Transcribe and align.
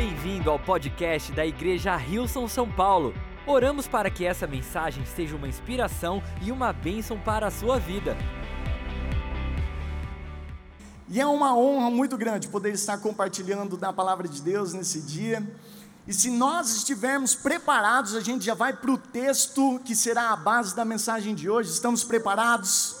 Bem-vindo 0.00 0.48
ao 0.48 0.60
podcast 0.60 1.32
da 1.32 1.44
Igreja 1.44 1.96
Rilson 1.96 2.46
São 2.46 2.70
Paulo. 2.70 3.12
Oramos 3.44 3.88
para 3.88 4.08
que 4.08 4.24
essa 4.24 4.46
mensagem 4.46 5.04
seja 5.04 5.34
uma 5.34 5.48
inspiração 5.48 6.22
e 6.40 6.52
uma 6.52 6.72
bênção 6.72 7.18
para 7.18 7.48
a 7.48 7.50
sua 7.50 7.80
vida. 7.80 8.16
E 11.08 11.20
é 11.20 11.26
uma 11.26 11.52
honra 11.58 11.90
muito 11.90 12.16
grande 12.16 12.46
poder 12.46 12.74
estar 12.74 12.98
compartilhando 12.98 13.76
da 13.76 13.92
palavra 13.92 14.28
de 14.28 14.40
Deus 14.40 14.72
nesse 14.72 15.00
dia. 15.00 15.42
E 16.06 16.14
se 16.14 16.30
nós 16.30 16.76
estivermos 16.76 17.34
preparados, 17.34 18.14
a 18.14 18.20
gente 18.20 18.44
já 18.44 18.54
vai 18.54 18.72
para 18.72 18.92
o 18.92 18.98
texto 18.98 19.80
que 19.84 19.96
será 19.96 20.30
a 20.30 20.36
base 20.36 20.76
da 20.76 20.84
mensagem 20.84 21.34
de 21.34 21.50
hoje. 21.50 21.72
Estamos 21.72 22.04
preparados? 22.04 22.97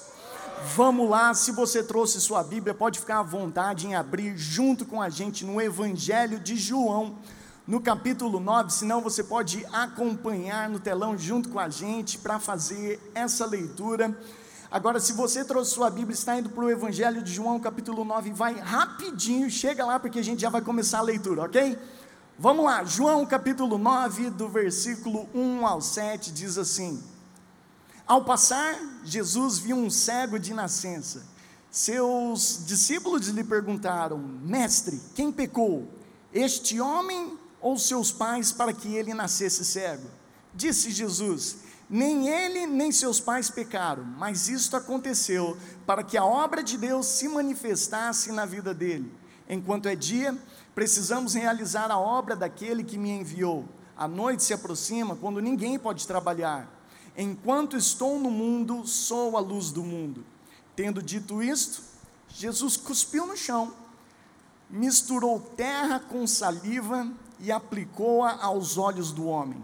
Vamos 0.64 1.08
lá, 1.08 1.32
se 1.34 1.52
você 1.52 1.82
trouxe 1.82 2.20
sua 2.20 2.42
Bíblia, 2.42 2.74
pode 2.74 2.98
ficar 2.98 3.20
à 3.20 3.22
vontade 3.22 3.86
em 3.86 3.94
abrir 3.94 4.36
junto 4.36 4.84
com 4.84 5.00
a 5.00 5.08
gente 5.08 5.44
no 5.44 5.60
Evangelho 5.60 6.40
de 6.40 6.56
João, 6.56 7.16
no 7.66 7.80
capítulo 7.80 8.40
9, 8.40 8.72
senão 8.72 9.00
você 9.00 9.22
pode 9.22 9.64
acompanhar 9.72 10.68
no 10.68 10.80
telão 10.80 11.16
junto 11.16 11.48
com 11.48 11.60
a 11.60 11.68
gente 11.68 12.18
para 12.18 12.40
fazer 12.40 13.00
essa 13.14 13.46
leitura. 13.46 14.16
Agora, 14.70 14.98
se 14.98 15.12
você 15.12 15.44
trouxe 15.44 15.72
sua 15.72 15.90
Bíblia, 15.90 16.14
está 16.14 16.36
indo 16.36 16.50
para 16.50 16.64
o 16.64 16.70
Evangelho 16.70 17.22
de 17.22 17.32
João, 17.32 17.60
capítulo 17.60 18.04
9, 18.04 18.32
vai 18.32 18.54
rapidinho, 18.54 19.48
chega 19.48 19.84
lá 19.84 20.00
porque 20.00 20.18
a 20.18 20.24
gente 20.24 20.40
já 20.40 20.50
vai 20.50 20.60
começar 20.60 20.98
a 20.98 21.02
leitura, 21.02 21.42
ok? 21.42 21.78
Vamos 22.38 22.64
lá, 22.64 22.84
João 22.84 23.24
capítulo 23.24 23.78
9, 23.78 24.30
do 24.30 24.48
versículo 24.48 25.28
1 25.34 25.66
ao 25.66 25.80
7, 25.80 26.32
diz 26.32 26.58
assim. 26.58 27.02
Ao 28.08 28.24
passar, 28.24 28.80
Jesus 29.04 29.58
viu 29.58 29.76
um 29.76 29.90
cego 29.90 30.38
de 30.38 30.54
nascença. 30.54 31.26
Seus 31.70 32.64
discípulos 32.64 33.28
lhe 33.28 33.44
perguntaram: 33.44 34.16
Mestre, 34.16 34.98
quem 35.14 35.30
pecou? 35.30 35.86
Este 36.32 36.80
homem 36.80 37.38
ou 37.60 37.76
seus 37.76 38.10
pais 38.10 38.50
para 38.50 38.72
que 38.72 38.94
ele 38.94 39.12
nascesse 39.12 39.62
cego? 39.62 40.08
Disse 40.54 40.90
Jesus: 40.90 41.58
Nem 41.90 42.28
ele 42.28 42.66
nem 42.66 42.90
seus 42.90 43.20
pais 43.20 43.50
pecaram, 43.50 44.04
mas 44.04 44.48
isto 44.48 44.74
aconteceu 44.74 45.58
para 45.86 46.02
que 46.02 46.16
a 46.16 46.24
obra 46.24 46.62
de 46.62 46.78
Deus 46.78 47.04
se 47.04 47.28
manifestasse 47.28 48.32
na 48.32 48.46
vida 48.46 48.72
dele. 48.72 49.12
Enquanto 49.46 49.84
é 49.84 49.94
dia, 49.94 50.34
precisamos 50.74 51.34
realizar 51.34 51.90
a 51.90 51.98
obra 51.98 52.34
daquele 52.34 52.82
que 52.82 52.96
me 52.96 53.10
enviou. 53.10 53.68
A 53.94 54.08
noite 54.08 54.44
se 54.44 54.54
aproxima 54.54 55.14
quando 55.14 55.42
ninguém 55.42 55.78
pode 55.78 56.06
trabalhar. 56.06 56.77
Enquanto 57.20 57.76
estou 57.76 58.16
no 58.16 58.30
mundo, 58.30 58.86
sou 58.86 59.36
a 59.36 59.40
luz 59.40 59.72
do 59.72 59.82
mundo. 59.82 60.24
Tendo 60.76 61.02
dito 61.02 61.42
isto, 61.42 61.82
Jesus 62.28 62.76
cuspiu 62.76 63.26
no 63.26 63.36
chão, 63.36 63.74
misturou 64.70 65.40
terra 65.40 65.98
com 65.98 66.24
saliva 66.28 67.10
e 67.40 67.50
aplicou-a 67.50 68.40
aos 68.40 68.78
olhos 68.78 69.10
do 69.10 69.26
homem. 69.26 69.60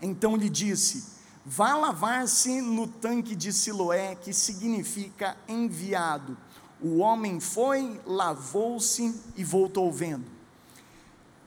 Então 0.00 0.36
lhe 0.36 0.48
disse: 0.48 1.04
Vá 1.44 1.74
lavar-se 1.74 2.60
no 2.60 2.86
tanque 2.86 3.34
de 3.34 3.52
Siloé, 3.52 4.14
que 4.14 4.32
significa 4.32 5.36
enviado. 5.48 6.38
O 6.80 6.98
homem 6.98 7.40
foi, 7.40 8.00
lavou-se 8.06 9.12
e 9.36 9.42
voltou 9.42 9.90
vendo. 9.90 10.33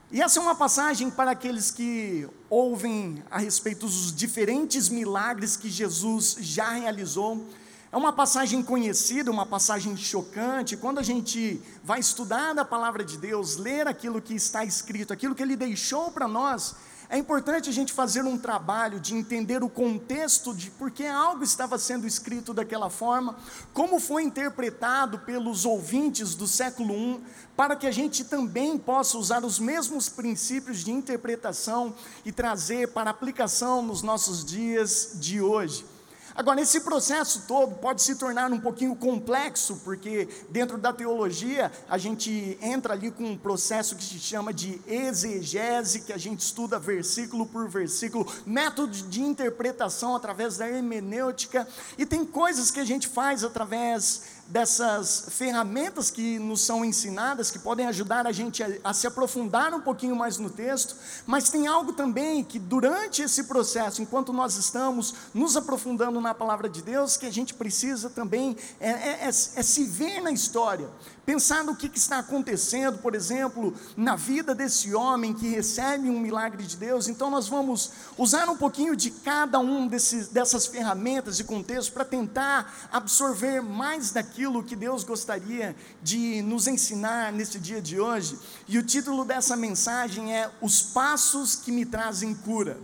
E 0.10 0.22
essa 0.22 0.40
é 0.40 0.42
uma 0.42 0.56
passagem 0.56 1.10
para 1.10 1.32
aqueles 1.32 1.70
que 1.70 2.26
ouvem 2.50 3.22
a 3.30 3.40
respeito 3.40 3.86
dos 3.86 4.16
diferentes 4.16 4.88
milagres 4.88 5.58
que 5.58 5.70
Jesus 5.70 6.38
já 6.40 6.70
realizou. 6.70 7.46
É 7.92 7.98
uma 7.98 8.14
passagem 8.14 8.64
conhecida, 8.64 9.30
uma 9.30 9.46
passagem 9.46 9.98
chocante. 9.98 10.78
Quando 10.78 11.00
a 11.00 11.04
gente 11.04 11.62
vai 11.84 12.00
estudar 12.00 12.58
a 12.58 12.64
palavra 12.64 13.04
de 13.04 13.18
Deus, 13.18 13.58
ler 13.58 13.86
aquilo 13.86 14.22
que 14.22 14.34
está 14.34 14.64
escrito, 14.64 15.12
aquilo 15.12 15.36
que 15.36 15.44
ele 15.44 15.58
deixou 15.58 16.10
para 16.10 16.26
nós, 16.26 16.74
é 17.10 17.18
importante 17.18 17.70
a 17.70 17.74
gente 17.74 17.94
fazer 17.94 18.24
um 18.24 18.38
trabalho 18.38 19.00
de 19.00 19.16
entender 19.16 19.64
o 19.64 19.70
contexto 19.70 20.54
de 20.54 20.70
por 20.70 20.92
que 20.92 21.06
algo 21.06 21.42
estava 21.42 21.78
sendo 21.78 22.06
escrito 22.06 22.54
daquela 22.54 22.90
forma, 22.90 23.38
como 23.74 24.00
foi 24.00 24.24
interpretado 24.24 25.20
pelos 25.20 25.64
ouvintes 25.64 26.36
do 26.36 26.46
século 26.46 26.94
I, 26.94 27.24
para 27.56 27.78
que 27.78 27.88
a 27.88 27.92
gente 27.92 28.26
também 28.26 28.78
possa 28.78 29.18
usar 29.18 29.46
os 29.46 29.58
mesmos 29.58 30.10
princípios 30.10 30.84
de 30.84 30.92
interpretação 30.92 31.96
e 32.26 32.32
trazer 32.32 32.90
para 32.90 33.10
aplicação 33.10 33.82
nos 33.82 34.02
nossos 34.02 34.44
dias 34.44 35.12
de 35.16 35.42
hoje. 35.42 35.97
Agora, 36.38 36.62
esse 36.62 36.82
processo 36.82 37.46
todo 37.48 37.74
pode 37.78 38.00
se 38.04 38.14
tornar 38.14 38.52
um 38.54 38.60
pouquinho 38.60 38.96
complexo, 38.96 39.82
porque 39.84 40.30
dentro 40.52 40.78
da 40.78 40.94
teologia 40.94 41.72
a 41.90 41.98
gente 41.98 42.60
entra 42.62 42.94
ali 42.94 43.10
com 43.10 43.24
um 43.24 43.36
processo 43.36 43.96
que 43.96 44.04
se 44.04 44.20
chama 44.20 44.54
de 44.54 44.80
exegese, 44.86 46.02
que 46.02 46.14
a 46.14 46.18
gente 46.18 46.42
estuda 46.42 46.78
versículo 46.78 47.48
por 47.48 47.68
versículo, 47.68 48.32
método 48.46 48.96
de 49.10 49.20
interpretação 49.20 50.16
através 50.16 50.58
da 50.58 50.70
hermenêutica, 50.70 51.68
e 51.98 52.06
tem 52.06 52.24
coisas 52.24 52.70
que 52.70 52.80
a 52.80 52.86
gente 52.86 53.08
faz 53.08 53.44
através 53.44 54.37
dessas 54.48 55.26
ferramentas 55.30 56.10
que 56.10 56.40
nos 56.40 56.62
são 56.62 56.84
ensinadas, 56.86 57.52
que 57.52 57.60
podem 57.60 57.86
ajudar 57.88 58.26
a 58.26 58.32
gente 58.32 58.64
a, 58.64 58.70
a, 58.84 58.94
se 58.94 59.06
aprofundar 59.06 59.74
um 59.74 59.82
pouquinho 59.82 60.16
mais 60.16 60.38
no 60.38 60.50
texto, 60.50 60.96
mas 61.26 61.50
tem 61.50 61.68
algo 61.68 61.94
também 61.94 62.44
que 62.44 62.58
durante 62.58 63.22
esse 63.22 63.44
processo, 63.44 64.02
enquanto 64.02 64.32
nós 64.32 64.56
estamos 64.56 65.14
nos 65.34 65.58
aprofundando 65.58 66.22
na 66.22 66.34
palavra 66.34 66.70
de 66.70 66.82
Deus, 66.82 67.18
que 67.18 67.26
a 67.26 67.32
gente 67.32 67.54
precisa 67.54 68.10
também 68.10 68.56
é, 68.80 68.90
é, 68.90 69.10
é, 69.24 69.28
é 69.28 69.32
se 69.32 69.84
ver 69.84 70.22
na 70.22 70.32
história, 70.32 70.90
pensar 71.28 71.62
no 71.62 71.76
que, 71.76 71.92
está 71.94 72.20
acontecendo, 72.20 73.00
por 73.00 73.14
exemplo, 73.14 73.76
na 73.98 74.16
vida 74.16 74.56
desse 74.56 74.96
homem 74.96 75.34
que 75.34 75.50
recebe 75.50 76.10
um 76.10 76.22
milagre 76.22 76.64
de 76.64 76.78
Deus. 76.78 77.10
Então, 77.10 77.30
nós 77.30 77.50
vamos 77.50 77.92
usar 78.18 78.48
um 78.48 78.56
pouquinho 78.56 78.96
de 78.96 79.12
cada 79.12 79.60
um 79.60 79.90
desses, 79.90 80.30
dessas 80.30 80.68
ferramentas 80.68 81.38
e 81.38 81.44
contextos 81.44 81.90
para 81.90 82.06
tentar 82.06 82.88
absorver 82.94 83.62
mais 83.62 84.12
daquilo 84.12 84.64
que 84.64 84.74
Deus 84.74 85.04
gostaria 85.04 85.76
de 86.02 86.42
nos 86.44 86.66
ensinar 86.66 87.34
nesse 87.34 87.60
dia 87.60 87.82
de 87.82 88.00
hoje. 88.00 88.40
E 88.66 88.78
o 88.78 88.84
título 88.84 89.26
dessa 89.26 89.58
mensagem 89.58 90.34
é 90.34 90.50
Os 90.62 90.82
Passos 90.82 91.58
que 91.58 91.74
Me 91.74 91.86
Trazem 91.86 92.34
Cura. 92.34 92.78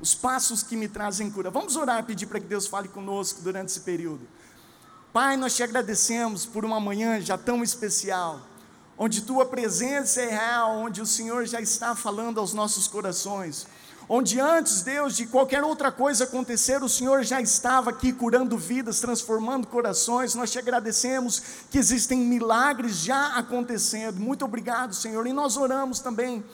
Os 0.00 0.14
passos 0.14 0.62
que 0.62 0.76
me 0.76 0.88
trazem 0.88 1.30
cura. 1.30 1.50
Vamos 1.50 1.76
orar 1.76 2.00
e 2.00 2.02
pedir 2.04 2.26
para 2.26 2.40
que 2.40 2.46
Deus 2.46 2.66
fale 2.66 2.88
conosco 2.88 3.42
durante 3.42 3.68
esse 3.68 3.80
período. 3.80 4.26
Pai, 5.12 5.36
nós 5.36 5.56
te 5.56 5.62
agradecemos 5.64 6.46
por 6.46 6.64
uma 6.64 6.78
manhã 6.78 7.20
já 7.20 7.36
tão 7.36 7.64
especial, 7.64 8.42
onde 8.96 9.22
tua 9.22 9.44
presença 9.44 10.20
é 10.20 10.30
real, 10.30 10.76
onde 10.76 11.02
o 11.02 11.06
Senhor 11.06 11.44
já 11.46 11.60
está 11.60 11.96
falando 11.96 12.38
aos 12.38 12.54
nossos 12.54 12.86
corações, 12.86 13.66
onde 14.08 14.38
antes, 14.38 14.82
Deus, 14.82 15.16
de 15.16 15.26
qualquer 15.26 15.64
outra 15.64 15.90
coisa 15.90 16.22
acontecer, 16.22 16.80
o 16.80 16.88
Senhor 16.88 17.24
já 17.24 17.40
estava 17.40 17.90
aqui 17.90 18.12
curando 18.12 18.56
vidas, 18.56 19.00
transformando 19.00 19.66
corações. 19.66 20.36
Nós 20.36 20.52
te 20.52 20.60
agradecemos 20.60 21.42
que 21.72 21.78
existem 21.78 22.20
milagres 22.20 22.98
já 22.98 23.34
acontecendo. 23.34 24.20
Muito 24.20 24.44
obrigado, 24.44 24.94
Senhor. 24.94 25.26
E 25.26 25.32
nós 25.32 25.56
oramos 25.56 25.98
também 25.98 26.44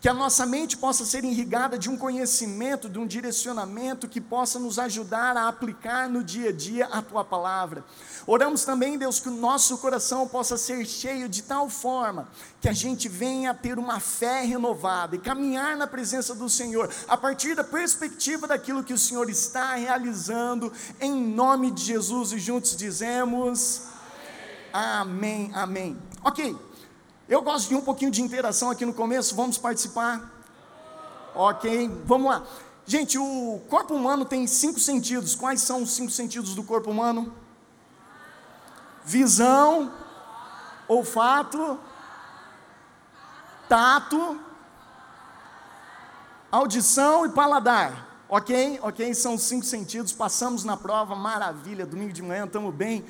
que 0.00 0.08
a 0.08 0.14
nossa 0.14 0.44
mente 0.44 0.76
possa 0.76 1.04
ser 1.04 1.24
irrigada 1.24 1.78
de 1.78 1.88
um 1.88 1.96
conhecimento, 1.96 2.88
de 2.88 2.98
um 2.98 3.06
direcionamento 3.06 4.06
que 4.06 4.20
possa 4.20 4.58
nos 4.58 4.78
ajudar 4.78 5.36
a 5.36 5.48
aplicar 5.48 6.08
no 6.08 6.22
dia 6.22 6.50
a 6.50 6.52
dia 6.52 6.86
a 6.86 7.00
tua 7.00 7.24
palavra. 7.24 7.84
Oramos 8.26 8.64
também, 8.64 8.98
Deus, 8.98 9.20
que 9.20 9.28
o 9.28 9.32
nosso 9.32 9.78
coração 9.78 10.26
possa 10.28 10.56
ser 10.56 10.84
cheio 10.84 11.28
de 11.28 11.42
tal 11.42 11.68
forma 11.70 12.28
que 12.60 12.68
a 12.68 12.72
gente 12.72 13.08
venha 13.08 13.54
ter 13.54 13.78
uma 13.78 14.00
fé 14.00 14.42
renovada 14.42 15.16
e 15.16 15.18
caminhar 15.18 15.76
na 15.76 15.86
presença 15.86 16.34
do 16.34 16.48
Senhor 16.48 16.90
a 17.08 17.16
partir 17.16 17.54
da 17.54 17.64
perspectiva 17.64 18.46
daquilo 18.46 18.82
que 18.82 18.92
o 18.92 18.98
Senhor 18.98 19.30
está 19.30 19.74
realizando, 19.76 20.72
em 21.00 21.12
nome 21.12 21.70
de 21.70 21.82
Jesus, 21.84 22.32
e 22.32 22.38
juntos 22.38 22.76
dizemos. 22.76 23.82
Amém, 24.72 25.50
amém. 25.54 25.96
amém. 25.96 25.96
Ok. 26.22 26.56
Eu 27.28 27.42
gosto 27.42 27.68
de 27.68 27.74
um 27.74 27.80
pouquinho 27.80 28.12
de 28.12 28.22
interação 28.22 28.70
aqui 28.70 28.86
no 28.86 28.94
começo, 28.94 29.34
vamos 29.34 29.58
participar? 29.58 30.30
Ok, 31.34 31.90
vamos 32.04 32.30
lá. 32.30 32.44
Gente, 32.86 33.18
o 33.18 33.60
corpo 33.68 33.94
humano 33.94 34.24
tem 34.24 34.46
cinco 34.46 34.78
sentidos. 34.78 35.34
Quais 35.34 35.60
são 35.60 35.82
os 35.82 35.90
cinco 35.90 36.12
sentidos 36.12 36.54
do 36.54 36.62
corpo 36.62 36.88
humano? 36.88 37.34
Visão, 39.04 39.92
olfato, 40.86 41.80
tato, 43.68 44.40
audição 46.52 47.26
e 47.26 47.30
paladar. 47.30 48.06
Ok? 48.28 48.78
Ok? 48.82 49.14
São 49.14 49.36
cinco 49.36 49.66
sentidos. 49.66 50.12
Passamos 50.12 50.62
na 50.62 50.76
prova, 50.76 51.16
maravilha. 51.16 51.84
Domingo 51.84 52.12
de 52.12 52.22
manhã, 52.22 52.44
estamos 52.44 52.72
bem. 52.72 53.04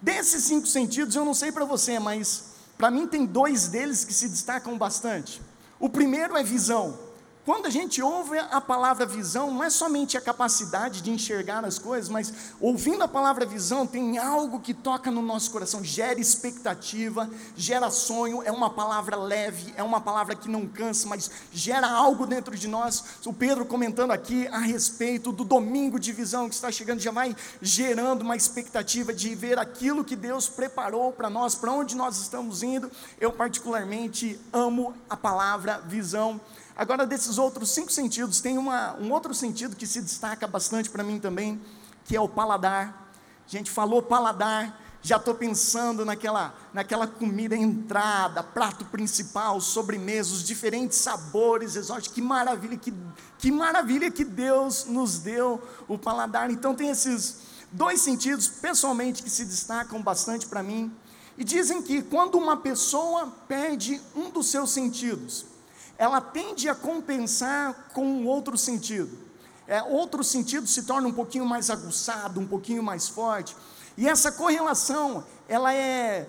Desses 0.00 0.44
cinco 0.44 0.66
sentidos, 0.66 1.14
eu 1.14 1.26
não 1.26 1.34
sei 1.34 1.52
para 1.52 1.66
você, 1.66 1.98
mas 1.98 2.53
para 2.76 2.90
mim, 2.90 3.06
tem 3.06 3.24
dois 3.24 3.68
deles 3.68 4.04
que 4.04 4.12
se 4.12 4.28
destacam 4.28 4.76
bastante. 4.76 5.40
O 5.78 5.88
primeiro 5.88 6.36
é 6.36 6.42
visão. 6.42 6.98
Quando 7.44 7.66
a 7.66 7.70
gente 7.70 8.00
ouve 8.00 8.38
a 8.38 8.60
palavra 8.60 9.04
visão, 9.04 9.52
não 9.52 9.62
é 9.62 9.68
somente 9.68 10.16
a 10.16 10.20
capacidade 10.20 11.02
de 11.02 11.10
enxergar 11.10 11.62
as 11.62 11.78
coisas, 11.78 12.08
mas 12.08 12.32
ouvindo 12.58 13.04
a 13.04 13.08
palavra 13.08 13.44
visão, 13.44 13.86
tem 13.86 14.16
algo 14.16 14.60
que 14.60 14.72
toca 14.72 15.10
no 15.10 15.20
nosso 15.20 15.50
coração, 15.50 15.84
gera 15.84 16.18
expectativa, 16.18 17.28
gera 17.54 17.90
sonho, 17.90 18.42
é 18.42 18.50
uma 18.50 18.70
palavra 18.70 19.16
leve, 19.16 19.74
é 19.76 19.82
uma 19.82 20.00
palavra 20.00 20.34
que 20.34 20.48
não 20.48 20.66
cansa, 20.66 21.06
mas 21.06 21.30
gera 21.52 21.86
algo 21.86 22.26
dentro 22.26 22.56
de 22.56 22.66
nós. 22.66 23.04
O 23.26 23.32
Pedro 23.32 23.66
comentando 23.66 24.12
aqui 24.12 24.46
a 24.48 24.60
respeito 24.60 25.30
do 25.30 25.44
domingo 25.44 26.00
de 26.00 26.12
visão 26.12 26.48
que 26.48 26.54
está 26.54 26.72
chegando, 26.72 27.00
já 27.00 27.10
vai 27.10 27.36
gerando 27.60 28.22
uma 28.22 28.36
expectativa 28.36 29.12
de 29.12 29.34
ver 29.34 29.58
aquilo 29.58 30.02
que 30.02 30.16
Deus 30.16 30.48
preparou 30.48 31.12
para 31.12 31.28
nós, 31.28 31.54
para 31.54 31.70
onde 31.70 31.94
nós 31.94 32.16
estamos 32.16 32.62
indo. 32.62 32.90
Eu, 33.20 33.32
particularmente, 33.32 34.40
amo 34.50 34.94
a 35.10 35.16
palavra 35.16 35.82
visão. 35.86 36.40
Agora, 36.76 37.06
desses 37.06 37.38
outros 37.38 37.70
cinco 37.70 37.92
sentidos, 37.92 38.40
tem 38.40 38.58
uma, 38.58 38.96
um 38.96 39.12
outro 39.12 39.32
sentido 39.32 39.76
que 39.76 39.86
se 39.86 40.02
destaca 40.02 40.46
bastante 40.46 40.90
para 40.90 41.04
mim 41.04 41.20
também, 41.20 41.60
que 42.04 42.16
é 42.16 42.20
o 42.20 42.28
paladar. 42.28 43.12
A 43.46 43.50
gente 43.50 43.70
falou 43.70 44.02
paladar, 44.02 44.80
já 45.00 45.16
estou 45.16 45.34
pensando 45.36 46.04
naquela, 46.04 46.52
naquela 46.72 47.06
comida 47.06 47.54
entrada, 47.54 48.42
prato 48.42 48.84
principal, 48.86 49.60
sobremesa, 49.60 50.32
os 50.32 50.42
diferentes 50.42 50.98
sabores 50.98 51.76
exóticos. 51.76 52.12
Que 52.12 52.22
maravilha, 52.22 52.76
que, 52.76 52.92
que 53.38 53.52
maravilha 53.52 54.10
que 54.10 54.24
Deus 54.24 54.86
nos 54.86 55.18
deu 55.18 55.62
o 55.86 55.96
paladar. 55.96 56.50
Então, 56.50 56.74
tem 56.74 56.88
esses 56.88 57.36
dois 57.70 58.00
sentidos, 58.00 58.48
pessoalmente, 58.48 59.22
que 59.22 59.30
se 59.30 59.44
destacam 59.44 60.02
bastante 60.02 60.46
para 60.46 60.62
mim. 60.62 60.92
E 61.38 61.44
dizem 61.44 61.82
que 61.82 62.02
quando 62.02 62.36
uma 62.36 62.56
pessoa 62.56 63.28
perde 63.46 64.00
um 64.16 64.30
dos 64.30 64.46
seus 64.46 64.70
sentidos, 64.70 65.53
ela 65.96 66.20
tende 66.20 66.68
a 66.68 66.74
compensar 66.74 67.90
com 67.92 68.04
um 68.04 68.26
outro 68.26 68.58
sentido. 68.58 69.18
É, 69.66 69.82
outro 69.82 70.22
sentido 70.22 70.66
se 70.66 70.82
torna 70.82 71.08
um 71.08 71.12
pouquinho 71.12 71.46
mais 71.46 71.70
aguçado, 71.70 72.40
um 72.40 72.46
pouquinho 72.46 72.82
mais 72.82 73.08
forte. 73.08 73.56
E 73.96 74.08
essa 74.08 74.32
correlação, 74.32 75.24
ela 75.48 75.72
é 75.72 76.28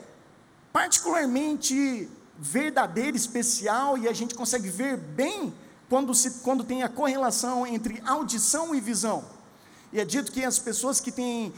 particularmente 0.72 2.10
verdadeira, 2.38 3.16
especial, 3.16 3.98
e 3.98 4.08
a 4.08 4.14
gente 4.14 4.36
consegue 4.36 4.70
ver 4.70 4.98
bem 4.98 5.54
quando, 5.90 6.14
se, 6.14 6.42
quando 6.42 6.64
tem 6.64 6.84
a 6.84 6.90
correlação 6.90 7.66
entre 7.66 8.02
audição 8.06 8.76
e 8.76 8.82
visão. 8.82 9.24
E 9.92 10.00
é 10.00 10.06
dito 10.06 10.32
que 10.32 10.44
as 10.44 10.60
pessoas 10.60 11.00
que 11.00 11.12
têm 11.12 11.54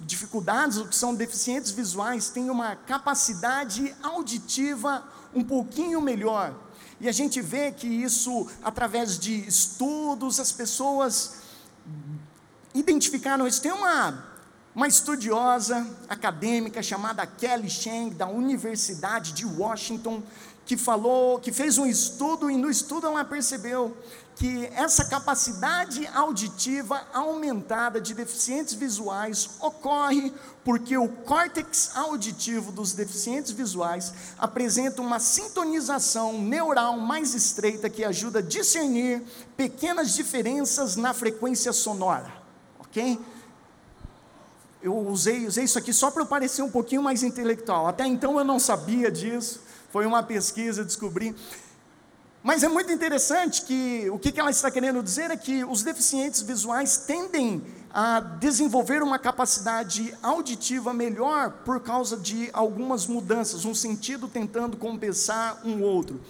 dificuldades 0.00 0.78
ou 0.78 0.86
que 0.86 0.96
são 0.96 1.14
deficientes 1.14 1.70
visuais 1.70 2.30
têm 2.30 2.48
uma 2.48 2.74
capacidade 2.74 3.94
auditiva 4.02 5.04
um 5.34 5.44
pouquinho 5.44 6.00
melhor. 6.00 6.54
E 7.00 7.08
a 7.08 7.12
gente 7.12 7.40
vê 7.40 7.72
que 7.72 7.86
isso, 7.86 8.48
através 8.62 9.18
de 9.18 9.46
estudos, 9.46 10.38
as 10.38 10.52
pessoas 10.52 11.36
identificaram 12.74 13.46
isso. 13.46 13.60
Tem 13.60 13.72
uma, 13.72 14.24
uma 14.74 14.88
estudiosa 14.88 15.86
acadêmica 16.08 16.82
chamada 16.82 17.26
Kelly 17.26 17.70
Cheng, 17.70 18.10
da 18.10 18.26
Universidade 18.26 19.32
de 19.32 19.44
Washington, 19.44 20.22
que 20.66 20.76
falou, 20.76 21.38
que 21.38 21.52
fez 21.52 21.76
um 21.78 21.86
estudo, 21.86 22.50
e 22.50 22.56
no 22.56 22.70
estudo 22.70 23.06
ela 23.06 23.24
percebeu 23.24 23.96
que 24.36 24.66
essa 24.74 25.04
capacidade 25.04 26.06
auditiva 26.08 27.06
aumentada 27.12 28.00
de 28.00 28.14
deficientes 28.14 28.74
visuais 28.74 29.50
ocorre 29.60 30.32
porque 30.64 30.96
o 30.96 31.08
córtex 31.08 31.92
auditivo 31.94 32.72
dos 32.72 32.92
deficientes 32.92 33.52
visuais 33.52 34.12
apresenta 34.38 35.00
uma 35.00 35.20
sintonização 35.20 36.40
neural 36.40 36.98
mais 36.98 37.34
estreita 37.34 37.88
que 37.88 38.02
ajuda 38.02 38.40
a 38.40 38.42
discernir 38.42 39.22
pequenas 39.56 40.14
diferenças 40.14 40.96
na 40.96 41.14
frequência 41.14 41.72
sonora, 41.72 42.32
ok? 42.80 43.20
Eu 44.82 44.98
usei, 45.08 45.46
usei 45.46 45.64
isso 45.64 45.78
aqui 45.78 45.92
só 45.92 46.10
para 46.10 46.26
parecer 46.26 46.60
um 46.60 46.70
pouquinho 46.70 47.02
mais 47.02 47.22
intelectual. 47.22 47.86
Até 47.86 48.06
então 48.06 48.38
eu 48.38 48.44
não 48.44 48.58
sabia 48.58 49.10
disso. 49.10 49.62
Foi 49.90 50.04
uma 50.04 50.22
pesquisa, 50.22 50.84
descobri. 50.84 51.34
Mas 52.44 52.62
é 52.62 52.68
muito 52.68 52.92
interessante 52.92 53.62
que 53.62 54.06
o 54.10 54.18
que 54.18 54.38
ela 54.38 54.50
está 54.50 54.70
querendo 54.70 55.02
dizer 55.02 55.30
é 55.30 55.36
que 55.36 55.64
os 55.64 55.82
deficientes 55.82 56.42
visuais 56.42 56.98
tendem 56.98 57.64
a 57.90 58.20
desenvolver 58.20 59.02
uma 59.02 59.18
capacidade 59.18 60.14
auditiva 60.22 60.92
melhor 60.92 61.62
por 61.64 61.80
causa 61.80 62.18
de 62.18 62.50
algumas 62.52 63.06
mudanças, 63.06 63.64
um 63.64 63.74
sentido 63.74 64.28
tentando 64.28 64.76
compensar 64.76 65.62
um 65.64 65.80
outro. 65.80 66.20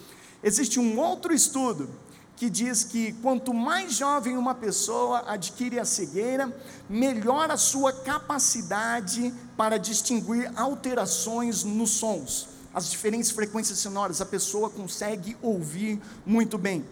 Existe 0.41 0.79
um 0.79 1.01
outro 1.01 1.35
estudo 1.35 1.91
que 2.37 2.49
diz 2.49 2.85
que 2.85 3.13
quanto 3.15 3.53
mais 3.53 3.95
jovem 3.95 4.37
uma 4.37 4.55
pessoa 4.55 5.25
adquire 5.27 5.81
a 5.81 5.85
cegueira, 5.85 6.57
melhor 6.89 7.51
a 7.51 7.57
sua 7.57 7.93
capacidade 7.93 9.35
para 9.57 9.81
distinguir 9.81 10.49
alterações 10.55 11.65
nos 11.65 11.91
sons 11.91 12.54
as 12.75 12.91
diferentes 12.91 13.31
frequências 13.31 13.79
sonoras, 13.79 14.21
a 14.21 14.27
pessoa 14.27 14.69
consegue 14.69 15.37
ouvir 15.41 16.01
muito 16.27 16.59
bem. 16.59 16.85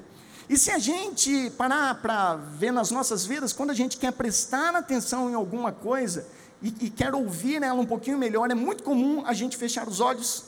E 0.49 0.57
se 0.57 0.71
a 0.71 0.79
gente 0.79 1.51
parar 1.57 1.97
para 1.97 2.37
ver 2.37 2.73
nas 2.73 2.91
nossas 2.91 3.27
vidas, 3.27 3.53
quando 3.53 3.71
a 3.71 3.75
gente 3.75 3.97
quer 3.97 4.13
prestar 4.13 4.75
atenção 4.77 5.29
em 5.29 5.35
alguma 5.35 5.73
coisa 5.73 6.27
e, 6.63 6.75
e 6.83 6.91
quer 6.91 7.15
ouvir 7.15 7.63
ela 7.63 7.81
um 7.81 7.87
pouquinho 7.87 8.17
melhor, 8.17 8.51
é 8.51 8.55
muito 8.55 8.85
comum 8.85 9.25
a 9.27 9.33
gente 9.33 9.57
fechar 9.57 9.89
os 9.89 9.99
olhos, 9.99 10.45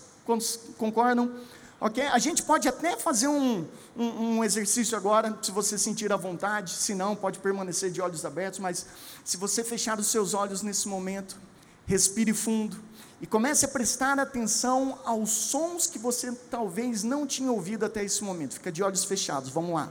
concordam? 0.78 1.32
Ok? 1.80 2.02
A 2.06 2.18
gente 2.18 2.42
pode 2.42 2.68
até 2.68 2.96
fazer 2.96 3.26
um, 3.26 3.66
um, 3.96 4.36
um, 4.36 4.44
exercício 4.44 4.96
agora, 4.96 5.36
se 5.42 5.50
você 5.50 5.76
sentir 5.76 6.12
à 6.12 6.16
vontade, 6.16 6.70
se 6.70 6.94
não, 6.94 7.16
pode 7.16 7.40
permanecer 7.40 7.90
de 7.90 8.00
olhos 8.00 8.24
abertos, 8.24 8.60
mas 8.60 8.86
se 9.24 9.36
você 9.36 9.64
fechar 9.64 9.98
os 9.98 10.06
seus 10.06 10.32
olhos 10.32 10.62
nesse 10.62 10.88
momento, 10.88 11.36
respire 11.86 12.32
fundo 12.32 12.78
e 13.24 13.26
comece 13.26 13.64
a 13.64 13.68
prestar 13.68 14.18
atenção 14.18 14.98
aos 15.02 15.30
sons 15.30 15.86
que 15.86 15.98
você 15.98 16.30
talvez 16.50 17.02
não 17.02 17.26
tinha 17.26 17.50
ouvido 17.50 17.86
até 17.86 18.04
esse 18.04 18.22
momento. 18.22 18.52
Fica 18.52 18.70
de 18.70 18.82
olhos 18.82 19.02
fechados, 19.02 19.48
vamos 19.48 19.72
lá. 19.72 19.90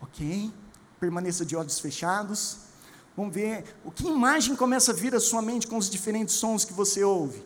Ok? 0.00 0.52
Permaneça 0.98 1.46
de 1.46 1.54
olhos 1.54 1.78
fechados. 1.78 2.56
Vamos 3.16 3.32
ver 3.32 3.76
o 3.84 3.92
que 3.92 4.08
imagem 4.08 4.56
começa 4.56 4.90
a 4.90 4.94
vir 4.94 5.14
à 5.14 5.20
sua 5.20 5.40
mente 5.40 5.68
com 5.68 5.76
os 5.76 5.88
diferentes 5.88 6.34
sons 6.34 6.64
que 6.64 6.72
você 6.72 7.04
ouve. 7.04 7.44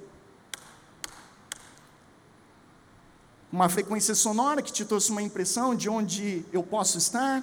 Uma 3.53 3.69
frequência 3.69 4.15
sonora 4.15 4.63
que 4.63 4.73
te 4.73 4.85
trouxe 4.85 5.11
uma 5.11 5.23
impressão 5.23 5.75
de 5.75 5.89
onde 5.89 6.45
eu 6.53 6.63
posso 6.63 6.99
estar. 6.99 7.43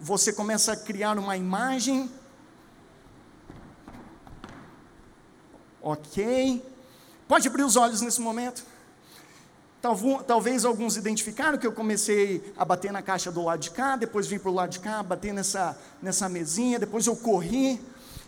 Você 0.00 0.32
começa 0.32 0.72
a 0.72 0.76
criar 0.76 1.18
uma 1.18 1.36
imagem. 1.36 2.10
Ok. 5.82 6.64
Pode 7.28 7.46
abrir 7.48 7.64
os 7.64 7.76
olhos 7.76 8.00
nesse 8.00 8.20
momento. 8.20 8.64
Talvez 10.26 10.64
alguns 10.64 10.96
identificaram 10.96 11.58
que 11.58 11.66
eu 11.66 11.72
comecei 11.72 12.52
a 12.56 12.64
bater 12.64 12.92
na 12.92 13.00
caixa 13.00 13.32
do 13.32 13.42
lado 13.42 13.60
de 13.60 13.70
cá, 13.70 13.96
depois 13.96 14.26
vim 14.26 14.38
para 14.38 14.50
o 14.50 14.54
lado 14.54 14.70
de 14.70 14.80
cá, 14.80 15.02
bater 15.02 15.32
nessa, 15.32 15.78
nessa 16.02 16.28
mesinha, 16.28 16.78
depois 16.78 17.06
eu 17.06 17.16
corri. 17.16 17.80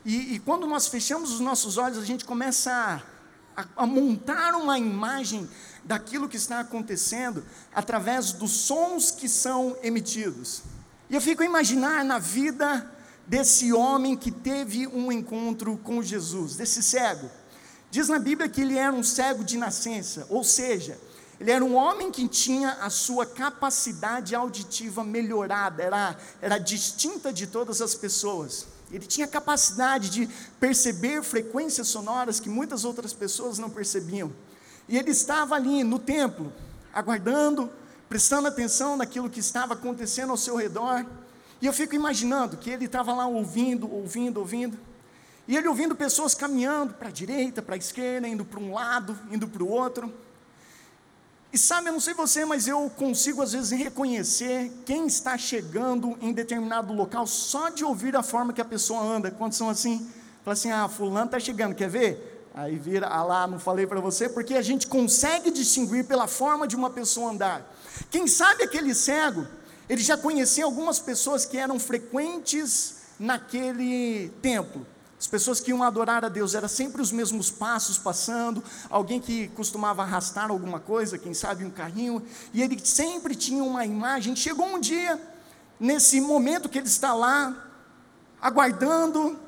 E, 0.05 0.35
e 0.35 0.39
quando 0.39 0.67
nós 0.67 0.89
fechamos 0.89 1.31
os 1.31 1.41
nossos 1.41 1.77
olhos, 1.77 1.99
a 1.99 2.05
gente 2.05 2.25
começa 2.25 2.73
a 2.73 3.12
a, 3.57 3.67
a 3.77 3.87
montar 3.87 4.55
uma 4.55 4.79
imagem 4.79 5.49
daquilo 5.85 6.29
que 6.29 6.37
está 6.37 6.61
acontecendo 6.61 7.45
através 7.75 8.33
dos 8.33 8.53
sons 8.53 9.11
que 9.11 9.29
são 9.29 9.77
emitidos. 9.83 10.63
E 11.11 11.15
eu 11.15 11.21
fico 11.21 11.43
a 11.43 11.47
imaginar 11.47 12.05
na 12.05 12.19
vida 12.19 12.91
desse 13.27 13.73
homem 13.73 14.17
que 14.17 14.31
teve 14.31 14.87
um 14.87 15.11
encontro 15.13 15.77
com 15.79 16.03
Jesus, 16.03 16.57
desse 16.57 16.83
cego. 16.83 17.31
Diz 17.91 18.09
na 18.09 18.19
Bíblia 18.19 18.49
que 18.49 18.63
ele 18.63 18.79
era 18.79 18.93
um 18.93 19.03
cego 19.03 19.45
de 19.45 19.59
nascença, 19.59 20.27
ou 20.31 20.43
seja, 20.43 20.99
ele 21.39 21.51
era 21.51 21.65
um 21.65 21.75
homem 21.75 22.11
que 22.11 22.27
tinha 22.29 22.71
a 22.81 22.89
sua 22.89 23.27
capacidade 23.27 24.35
auditiva 24.35 25.03
melhorada, 25.03 25.83
era, 25.83 26.17
era 26.41 26.57
distinta 26.57 27.33
de 27.33 27.47
todas 27.47 27.83
as 27.83 27.95
pessoas. 27.95 28.67
Ele 28.93 29.07
tinha 29.07 29.27
capacidade 29.27 30.11
de 30.11 30.29
perceber 30.61 31.23
frequências 31.23 31.89
sonoras 31.89 32.39
que 32.39 32.49
muitas 32.49 32.85
outras 32.85 33.13
pessoas 33.13 33.59
não 33.59 33.71
percebiam. 33.71 34.31
E 34.87 34.99
ele 34.99 35.11
estava 35.11 35.55
ali 35.55 35.83
no 35.83 35.99
templo, 35.99 36.53
aguardando, 36.93 37.71
prestando 38.09 38.49
atenção 38.49 38.97
naquilo 38.97 39.31
que 39.31 39.41
estava 39.41 39.73
acontecendo 39.73 40.31
ao 40.31 40.37
seu 40.37 40.57
redor. 40.57 41.07
E 41.61 41.67
eu 41.67 41.73
fico 41.73 41.95
imaginando 41.95 42.59
que 42.59 42.69
ele 42.69 42.85
estava 42.85 43.15
lá 43.15 43.27
ouvindo, 43.27 43.91
ouvindo, 43.91 44.39
ouvindo. 44.39 44.79
E 45.49 45.57
ele 45.57 45.67
ouvindo 45.67 45.97
pessoas 45.97 46.35
caminhando 46.35 46.93
para 46.95 47.09
a 47.09 47.13
direita, 47.13 47.63
para 47.63 47.75
a 47.75 47.79
esquerda, 47.79 48.29
indo 48.29 48.45
para 48.45 48.61
um 48.61 48.75
lado, 48.75 49.19
indo 49.31 49.49
para 49.49 49.63
o 49.63 49.69
outro. 49.69 50.13
E 51.53 51.59
sabe, 51.59 51.89
eu 51.89 51.93
não 51.93 52.01
sei 52.01 52.15
você, 52.15 52.47
mas 52.47 52.67
eu 52.67 52.91
consigo 52.97 53.43
às 53.43 53.53
vezes 53.53 53.71
reconhecer 53.73 54.73
quem 54.87 55.07
está 55.07 55.37
chegando 55.37 56.17
em 56.23 56.33
determinado 56.33 56.95
local 56.95 57.27
só 57.27 57.69
de 57.69 57.85
ouvir 57.85 58.17
a 58.17 58.23
forma 58.23 58.55
que 58.55 58.61
a 58.61 58.65
pessoa 58.65 59.03
anda. 59.03 59.31
Quando 59.31 59.53
são 59.53 59.69
assim, 59.69 60.11
fala 60.43 60.55
assim: 60.55 60.71
ah, 60.71 60.89
fulano 60.89 61.27
está 61.27 61.39
chegando, 61.39 61.75
quer 61.75 61.91
ver? 61.91 62.49
Aí 62.55 62.77
vira, 62.77 63.07
ah 63.07 63.23
lá, 63.23 63.47
não 63.47 63.59
falei 63.59 63.87
para 63.87 64.01
você, 64.01 64.31
porque 64.31 64.55
a 64.55 64.63
gente 64.63 64.87
consegue 64.87 65.51
distinguir 65.51 66.05
pela 66.05 66.27
forma 66.27 66.67
de 66.67 66.75
uma 66.75 66.89
pessoa 66.89 67.31
andar. 67.31 67.71
Quem 68.11 68.27
sabe 68.27 68.63
aquele 68.63 68.95
cego, 68.95 69.47
ele 69.89 70.03
já 70.03 70.17
conhecia 70.17 70.65
algumas 70.65 70.99
pessoas 70.99 71.45
que 71.45 71.59
eram 71.59 71.79
frequentes 71.79 72.97
naquele 73.19 74.31
templo. 74.41 74.87
As 75.23 75.29
pessoas 75.29 75.61
que 75.61 75.71
iam 75.71 75.85
adorar 75.85 76.25
a 76.25 76.29
Deus, 76.29 76.53
eram 76.53 76.67
sempre 76.67 77.01
os 77.01 77.13
mesmos 77.13 77.49
passos 77.49 77.97
passando, 77.97 78.61
alguém 78.91 79.21
que 79.21 79.47
costumava 79.51 80.03
arrastar 80.03 80.51
alguma 80.51 80.81
coisa, 80.81 81.17
quem 81.17 81.33
sabe 81.33 81.65
um 81.65 81.71
carrinho, 81.71 82.21
e 82.53 82.61
ele 82.61 82.77
sempre 82.85 83.37
tinha 83.37 83.63
uma 83.63 83.87
imagem. 83.87 84.35
Chegou 84.35 84.67
um 84.67 84.81
dia, 84.81 85.23
nesse 85.79 86.21
momento 86.21 86.69
que 86.69 86.77
ele 86.77 86.89
está 86.89 87.15
lá, 87.15 87.55
aguardando, 88.41 89.39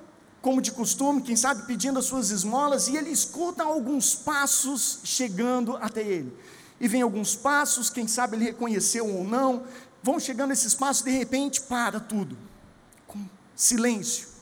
como 0.41 0.63
de 0.63 0.71
costume, 0.71 1.21
quem 1.21 1.35
sabe 1.35 1.67
pedindo 1.67 1.99
as 1.99 2.05
suas 2.05 2.31
esmolas, 2.31 2.87
e 2.87 2.97
ele 2.97 3.11
escuta 3.11 3.65
alguns 3.65 4.15
passos 4.15 5.01
chegando 5.03 5.77
até 5.79 6.03
ele. 6.03 6.39
E 6.81 6.87
vem 6.87 7.03
alguns 7.03 7.35
passos, 7.35 7.91
quem 7.91 8.07
sabe 8.07 8.37
ele 8.37 8.45
reconheceu 8.45 9.13
ou 9.13 9.25
não, 9.25 9.65
vão 10.01 10.21
chegando 10.21 10.53
esses 10.53 10.73
passos, 10.73 11.03
de 11.03 11.11
repente 11.11 11.63
para 11.63 11.99
tudo, 11.99 12.39
com 13.09 13.19
silêncio. 13.57 14.34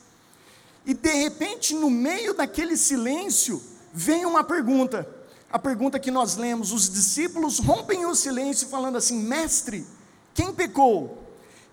E 0.85 0.93
de 0.93 1.13
repente, 1.13 1.73
no 1.73 1.89
meio 1.89 2.33
daquele 2.33 2.75
silêncio, 2.75 3.61
vem 3.93 4.25
uma 4.25 4.43
pergunta. 4.43 5.07
A 5.51 5.57
pergunta 5.57 5.99
que 5.99 6.11
nós 6.11 6.35
lemos: 6.35 6.71
os 6.71 6.89
discípulos 6.89 7.59
rompem 7.59 8.05
o 8.05 8.15
silêncio, 8.15 8.67
falando 8.67 8.97
assim: 8.97 9.21
Mestre, 9.21 9.85
quem 10.33 10.53
pecou? 10.53 11.23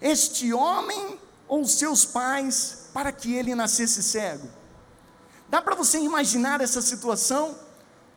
Este 0.01 0.53
homem 0.53 1.19
ou 1.49 1.65
seus 1.67 2.05
pais, 2.05 2.89
para 2.95 3.11
que 3.11 3.35
ele 3.35 3.55
nascesse 3.55 4.03
cego? 4.03 4.49
Dá 5.49 5.61
para 5.61 5.75
você 5.75 5.99
imaginar 5.99 6.61
essa 6.61 6.81
situação? 6.81 7.59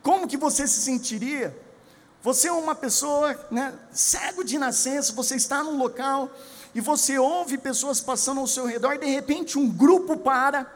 Como 0.02 0.28
que 0.28 0.36
você 0.36 0.68
se 0.68 0.80
sentiria? 0.82 1.56
Você 2.22 2.48
é 2.48 2.52
uma 2.52 2.74
pessoa 2.74 3.38
né, 3.50 3.74
cego 3.92 4.44
de 4.44 4.56
nascença, 4.56 5.12
você 5.12 5.34
está 5.34 5.62
num 5.62 5.76
local 5.76 6.30
e 6.74 6.80
você 6.80 7.18
ouve 7.18 7.58
pessoas 7.58 8.00
passando 8.00 8.40
ao 8.40 8.46
seu 8.46 8.66
redor 8.66 8.94
e 8.94 8.98
de 8.98 9.06
repente 9.06 9.58
um 9.58 9.68
grupo 9.68 10.16
para 10.16 10.66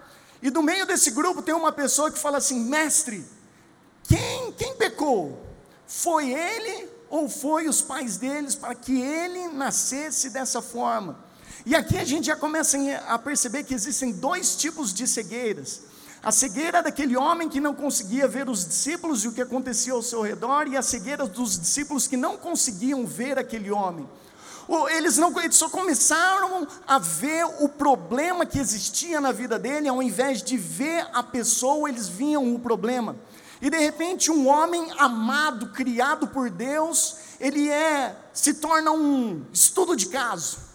e 0.43 0.51
no 0.51 0.63
meio 0.63 0.87
desse 0.87 1.11
grupo 1.11 1.43
tem 1.43 1.55
uma 1.55 1.73
pessoa 1.73 2.11
que 2.11 2.19
fala 2.19 2.39
assim: 2.39 2.61
mestre, 2.61 3.25
quem, 4.05 4.53
quem 4.53 4.75
pecou? 4.75 5.45
Foi 5.87 6.31
ele 6.31 6.89
ou 7.11 7.29
foi 7.29 7.69
os 7.69 7.81
pais 7.81 8.17
deles 8.19 8.55
para 8.55 8.75
que 8.75 9.01
ele 9.01 9.49
nascesse 9.49 10.31
dessa 10.31 10.61
forma? 10.63 11.19
E 11.67 11.75
aqui 11.75 11.99
a 11.99 12.05
gente 12.05 12.27
já 12.27 12.37
começa 12.37 12.79
a 13.09 13.19
perceber 13.19 13.65
que 13.65 13.75
existem 13.75 14.13
dois 14.13 14.57
tipos 14.57 14.93
de 14.93 15.07
cegueiras. 15.07 15.83
A 16.23 16.33
cegueira 16.33 16.83
daquele 16.83 17.17
homem 17.17 17.49
que 17.49 17.61
não 17.61 17.75
conseguia 17.75 18.27
ver 18.27 18.49
os 18.49 18.67
discípulos 18.67 19.25
e 19.25 19.29
o 19.29 19.33
que 19.33 19.41
acontecia 19.41 19.93
ao 19.93 20.03
seu 20.03 20.21
redor, 20.21 20.67
e 20.67 20.77
a 20.77 20.83
cegueira 20.83 21.27
dos 21.27 21.59
discípulos 21.59 22.07
que 22.07 22.17
não 22.17 22.37
conseguiam 22.37 23.07
ver 23.07 23.39
aquele 23.39 23.71
homem 23.71 24.09
eles 24.91 25.17
não 25.17 25.39
eles 25.41 25.57
só 25.57 25.69
começaram 25.71 26.67
a 26.87 26.99
ver 26.99 27.45
o 27.61 27.69
problema 27.69 28.45
que 28.45 28.59
existia 28.59 29.21
na 29.21 29.33
vida 29.33 29.59
dele, 29.59 29.89
ao 29.89 30.03
invés 30.03 30.43
de 30.43 30.57
ver 30.57 31.09
a 31.13 31.23
pessoa, 31.23 31.89
eles 31.89 32.09
viam 32.09 32.55
o 32.55 32.59
problema. 32.59 33.17
E 33.61 33.71
de 33.71 33.79
repente 33.79 34.31
um 34.31 34.47
homem 34.47 34.87
amado, 34.99 35.71
criado 35.71 36.29
por 36.29 36.51
Deus, 36.51 37.17
ele 37.41 37.69
é 37.69 38.15
se 38.33 38.55
torna 38.55 38.93
um 38.93 39.43
estudo 39.53 39.97
de 39.97 40.07
caso. 40.07 40.68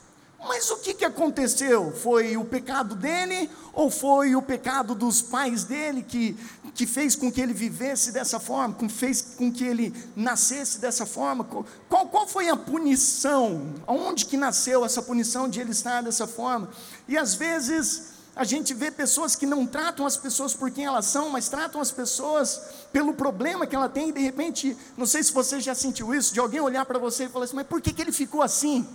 Mas 0.48 0.70
o 0.70 0.78
que, 0.78 0.94
que 0.94 1.06
aconteceu? 1.06 1.92
Foi 1.92 2.36
o 2.36 2.44
pecado 2.44 2.96
dele 2.96 3.50
ou 3.72 3.90
foi 3.90 4.36
o 4.36 4.42
pecado 4.42 4.94
dos 4.94 5.22
pais 5.22 5.64
dele 5.64 6.04
que, 6.04 6.38
que 6.76 6.86
fez 6.86 7.16
com 7.16 7.32
que 7.32 7.40
ele 7.40 7.54
vivesse 7.54 8.12
dessa 8.12 8.40
forma, 8.40 8.76
que 8.76 8.90
fez 8.90 9.22
com 9.22 9.52
que 9.52 9.64
ele 9.64 9.94
nascesse 10.16 10.80
dessa 10.80 11.06
forma? 11.06 11.44
Qual, 11.90 12.08
qual 12.08 12.28
foi 12.28 12.50
a 12.50 12.58
punição? 12.58 13.74
Onde 13.88 14.26
que 14.26 14.36
nasceu 14.36 14.84
essa 14.84 15.02
punição 15.02 15.48
de 15.48 15.62
ele 15.62 15.72
estar 15.72 16.04
dessa 16.04 16.28
forma? 16.28 16.70
E 17.08 17.18
às 17.18 17.36
vezes 17.36 18.14
a 18.36 18.44
gente 18.44 18.74
vê 18.74 18.90
pessoas 18.90 19.36
que 19.36 19.46
não 19.46 19.66
tratam 19.66 20.06
as 20.06 20.18
pessoas 20.18 20.56
por 20.56 20.72
quem 20.72 20.86
elas 20.86 21.06
são, 21.06 21.30
mas 21.30 21.48
tratam 21.48 21.80
as 21.80 21.92
pessoas 21.92 22.60
pelo 22.92 23.14
problema 23.14 23.68
que 23.68 23.76
ela 23.76 23.88
tem, 23.88 24.10
e 24.10 24.12
de 24.12 24.22
repente, 24.22 24.76
não 24.98 25.06
sei 25.06 25.22
se 25.24 25.32
você 25.32 25.60
já 25.60 25.76
sentiu 25.76 26.14
isso, 26.16 26.34
de 26.34 26.40
alguém 26.40 26.60
olhar 26.60 26.84
para 26.86 26.98
você 26.98 27.26
e 27.26 27.30
falar 27.30 27.46
assim, 27.46 27.56
mas 27.56 27.68
por 27.68 27.80
que, 27.80 27.94
que 27.94 28.02
ele 28.02 28.12
ficou 28.12 28.42
assim? 28.42 28.88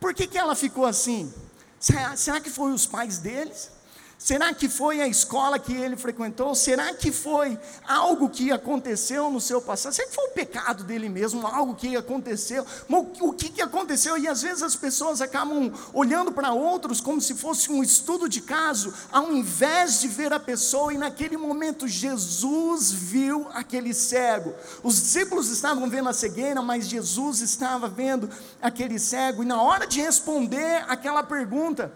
Por 0.00 0.14
que, 0.14 0.26
que 0.26 0.38
ela 0.38 0.54
ficou 0.54 0.84
assim? 0.84 1.32
Será, 1.78 2.16
será 2.16 2.40
que 2.40 2.50
foi 2.50 2.72
os 2.72 2.86
pais 2.86 3.18
deles? 3.18 3.70
Será 4.18 4.52
que 4.52 4.68
foi 4.68 5.00
a 5.00 5.06
escola 5.06 5.60
que 5.60 5.72
ele 5.72 5.96
frequentou? 5.96 6.52
Será 6.52 6.92
que 6.92 7.12
foi 7.12 7.56
algo 7.86 8.28
que 8.28 8.50
aconteceu 8.50 9.30
no 9.30 9.40
seu 9.40 9.62
passado? 9.62 9.92
Será 9.92 10.08
que 10.08 10.14
foi 10.14 10.24
o 10.24 10.32
pecado 10.32 10.82
dele 10.82 11.08
mesmo, 11.08 11.46
algo 11.46 11.76
que 11.76 11.96
aconteceu? 11.96 12.66
O 12.88 13.32
que, 13.32 13.62
aconteceu? 13.62 14.18
E 14.18 14.26
às 14.26 14.42
vezes 14.42 14.64
as 14.64 14.74
pessoas 14.74 15.22
acabam 15.22 15.72
olhando 15.94 16.32
para 16.32 16.52
outros 16.52 17.00
como 17.00 17.20
se 17.20 17.32
fosse 17.32 17.70
um 17.70 17.80
estudo 17.80 18.28
de 18.28 18.40
caso, 18.40 18.92
ao 19.12 19.32
invés 19.32 20.00
de 20.00 20.08
ver 20.08 20.32
a 20.32 20.40
pessoa, 20.40 20.92
e 20.92 20.98
naquele 20.98 21.36
momento 21.36 21.86
Jesus 21.86 22.90
viu 22.90 23.46
aquele 23.54 23.94
cego. 23.94 24.52
Os 24.82 24.96
discípulos 24.96 25.48
estavam 25.48 25.88
vendo 25.88 26.08
a 26.08 26.12
cegueira, 26.12 26.60
mas 26.60 26.88
Jesus 26.88 27.40
estava 27.40 27.86
vendo 27.86 28.28
aquele 28.60 28.98
cego, 28.98 29.44
e 29.44 29.46
na 29.46 29.62
hora 29.62 29.86
de 29.86 30.00
responder 30.00 30.84
aquela 30.88 31.22
pergunta, 31.22 31.92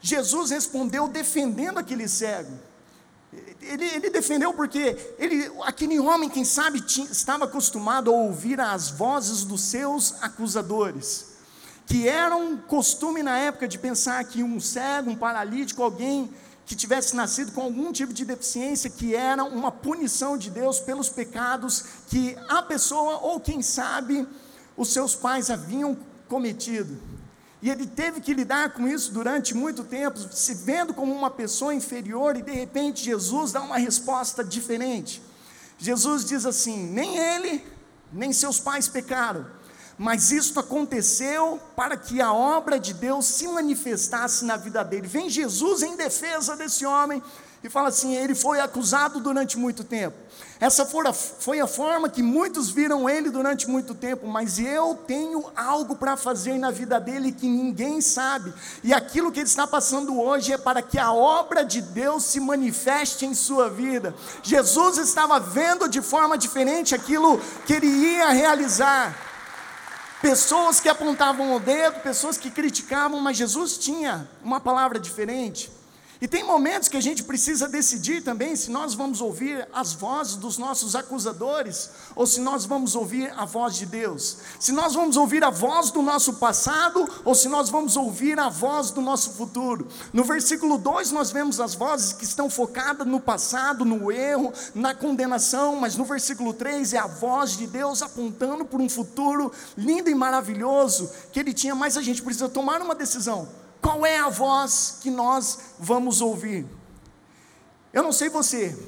Jesus 0.00 0.50
respondeu 0.50 1.08
defendendo 1.08 1.78
aquele 1.78 2.08
cego. 2.08 2.52
Ele, 3.60 3.84
ele, 3.84 4.10
defendeu 4.10 4.54
porque 4.54 4.96
ele, 5.18 5.50
aquele 5.62 5.98
homem, 5.98 6.30
quem 6.30 6.44
sabe, 6.44 6.80
tinha, 6.80 7.10
estava 7.10 7.44
acostumado 7.44 8.10
a 8.10 8.14
ouvir 8.14 8.58
as 8.60 8.88
vozes 8.88 9.44
dos 9.44 9.60
seus 9.62 10.14
acusadores, 10.22 11.26
que 11.86 12.08
era 12.08 12.34
um 12.34 12.56
costume 12.56 13.22
na 13.22 13.36
época 13.36 13.68
de 13.68 13.78
pensar 13.78 14.24
que 14.24 14.42
um 14.42 14.58
cego, 14.58 15.10
um 15.10 15.16
paralítico, 15.16 15.82
alguém 15.82 16.30
que 16.64 16.76
tivesse 16.76 17.16
nascido 17.16 17.52
com 17.52 17.62
algum 17.62 17.92
tipo 17.92 18.12
de 18.12 18.24
deficiência, 18.24 18.88
que 18.88 19.14
era 19.14 19.42
uma 19.44 19.72
punição 19.72 20.36
de 20.36 20.50
Deus 20.50 20.78
pelos 20.80 21.08
pecados 21.08 21.84
que 22.08 22.36
a 22.48 22.62
pessoa, 22.62 23.18
ou 23.18 23.40
quem 23.40 23.60
sabe, 23.60 24.26
os 24.76 24.90
seus 24.90 25.14
pais 25.14 25.50
haviam 25.50 25.96
cometido. 26.28 26.96
E 27.60 27.68
ele 27.68 27.86
teve 27.86 28.20
que 28.20 28.32
lidar 28.32 28.72
com 28.72 28.86
isso 28.86 29.12
durante 29.12 29.54
muito 29.54 29.82
tempo, 29.82 30.18
se 30.18 30.54
vendo 30.54 30.94
como 30.94 31.12
uma 31.12 31.30
pessoa 31.30 31.74
inferior, 31.74 32.36
e 32.36 32.42
de 32.42 32.52
repente 32.52 33.04
Jesus 33.04 33.50
dá 33.52 33.60
uma 33.60 33.78
resposta 33.78 34.44
diferente. 34.44 35.20
Jesus 35.76 36.24
diz 36.24 36.46
assim: 36.46 36.86
nem 36.86 37.16
ele, 37.18 37.66
nem 38.12 38.32
seus 38.32 38.60
pais 38.60 38.86
pecaram, 38.86 39.44
mas 39.96 40.30
isto 40.30 40.60
aconteceu 40.60 41.60
para 41.74 41.96
que 41.96 42.20
a 42.20 42.32
obra 42.32 42.78
de 42.78 42.94
Deus 42.94 43.26
se 43.26 43.48
manifestasse 43.48 44.44
na 44.44 44.56
vida 44.56 44.84
dele. 44.84 45.08
Vem 45.08 45.28
Jesus 45.28 45.82
em 45.82 45.96
defesa 45.96 46.56
desse 46.56 46.86
homem 46.86 47.20
e 47.62 47.68
fala 47.68 47.88
assim: 47.88 48.14
ele 48.14 48.34
foi 48.34 48.60
acusado 48.60 49.20
durante 49.20 49.58
muito 49.58 49.84
tempo. 49.84 50.16
Essa 50.60 50.84
foi 50.84 51.60
a 51.60 51.66
forma 51.68 52.08
que 52.08 52.20
muitos 52.20 52.68
viram 52.68 53.08
ele 53.08 53.30
durante 53.30 53.68
muito 53.68 53.94
tempo, 53.94 54.26
mas 54.26 54.58
eu 54.58 54.98
tenho 55.06 55.44
algo 55.54 55.94
para 55.94 56.16
fazer 56.16 56.58
na 56.58 56.72
vida 56.72 56.98
dele 56.98 57.30
que 57.30 57.48
ninguém 57.48 58.00
sabe, 58.00 58.52
e 58.82 58.92
aquilo 58.92 59.30
que 59.30 59.38
ele 59.38 59.48
está 59.48 59.68
passando 59.68 60.20
hoje 60.20 60.52
é 60.52 60.58
para 60.58 60.82
que 60.82 60.98
a 60.98 61.12
obra 61.12 61.64
de 61.64 61.80
Deus 61.80 62.24
se 62.24 62.40
manifeste 62.40 63.24
em 63.24 63.34
sua 63.34 63.70
vida. 63.70 64.14
Jesus 64.42 64.98
estava 64.98 65.38
vendo 65.38 65.88
de 65.88 66.02
forma 66.02 66.36
diferente 66.36 66.92
aquilo 66.92 67.38
que 67.64 67.74
ele 67.74 67.86
ia 67.86 68.30
realizar. 68.30 69.16
Pessoas 70.20 70.80
que 70.80 70.88
apontavam 70.88 71.54
o 71.54 71.60
dedo, 71.60 72.00
pessoas 72.00 72.36
que 72.36 72.50
criticavam, 72.50 73.20
mas 73.20 73.36
Jesus 73.36 73.78
tinha 73.78 74.28
uma 74.42 74.58
palavra 74.58 74.98
diferente. 74.98 75.70
E 76.20 76.26
tem 76.26 76.42
momentos 76.42 76.88
que 76.88 76.96
a 76.96 77.00
gente 77.00 77.22
precisa 77.22 77.68
decidir 77.68 78.22
também 78.22 78.56
se 78.56 78.72
nós 78.72 78.92
vamos 78.92 79.20
ouvir 79.20 79.68
as 79.72 79.92
vozes 79.92 80.34
dos 80.34 80.58
nossos 80.58 80.96
acusadores 80.96 81.90
ou 82.16 82.26
se 82.26 82.40
nós 82.40 82.64
vamos 82.64 82.96
ouvir 82.96 83.32
a 83.36 83.44
voz 83.44 83.76
de 83.76 83.86
Deus. 83.86 84.38
Se 84.58 84.72
nós 84.72 84.94
vamos 84.94 85.16
ouvir 85.16 85.44
a 85.44 85.50
voz 85.50 85.92
do 85.92 86.02
nosso 86.02 86.34
passado 86.34 87.08
ou 87.24 87.36
se 87.36 87.48
nós 87.48 87.70
vamos 87.70 87.96
ouvir 87.96 88.36
a 88.40 88.48
voz 88.48 88.90
do 88.90 89.00
nosso 89.00 89.34
futuro. 89.34 89.86
No 90.12 90.24
versículo 90.24 90.76
2 90.76 91.12
nós 91.12 91.30
vemos 91.30 91.60
as 91.60 91.76
vozes 91.76 92.12
que 92.12 92.24
estão 92.24 92.50
focadas 92.50 93.06
no 93.06 93.20
passado, 93.20 93.84
no 93.84 94.10
erro, 94.10 94.52
na 94.74 94.96
condenação, 94.96 95.76
mas 95.76 95.96
no 95.96 96.04
versículo 96.04 96.52
3 96.52 96.94
é 96.94 96.98
a 96.98 97.06
voz 97.06 97.56
de 97.56 97.68
Deus 97.68 98.02
apontando 98.02 98.64
por 98.64 98.80
um 98.80 98.88
futuro 98.88 99.52
lindo 99.76 100.10
e 100.10 100.16
maravilhoso 100.16 101.12
que 101.30 101.38
ele 101.38 101.54
tinha, 101.54 101.76
mas 101.76 101.96
a 101.96 102.02
gente 102.02 102.22
precisa 102.22 102.48
tomar 102.48 102.82
uma 102.82 102.96
decisão 102.96 103.67
qual 103.80 104.04
é 104.04 104.18
a 104.18 104.28
voz 104.28 104.98
que 105.00 105.10
nós 105.10 105.74
vamos 105.78 106.20
ouvir? 106.20 106.66
Eu 107.92 108.02
não 108.02 108.12
sei 108.12 108.28
você, 108.28 108.78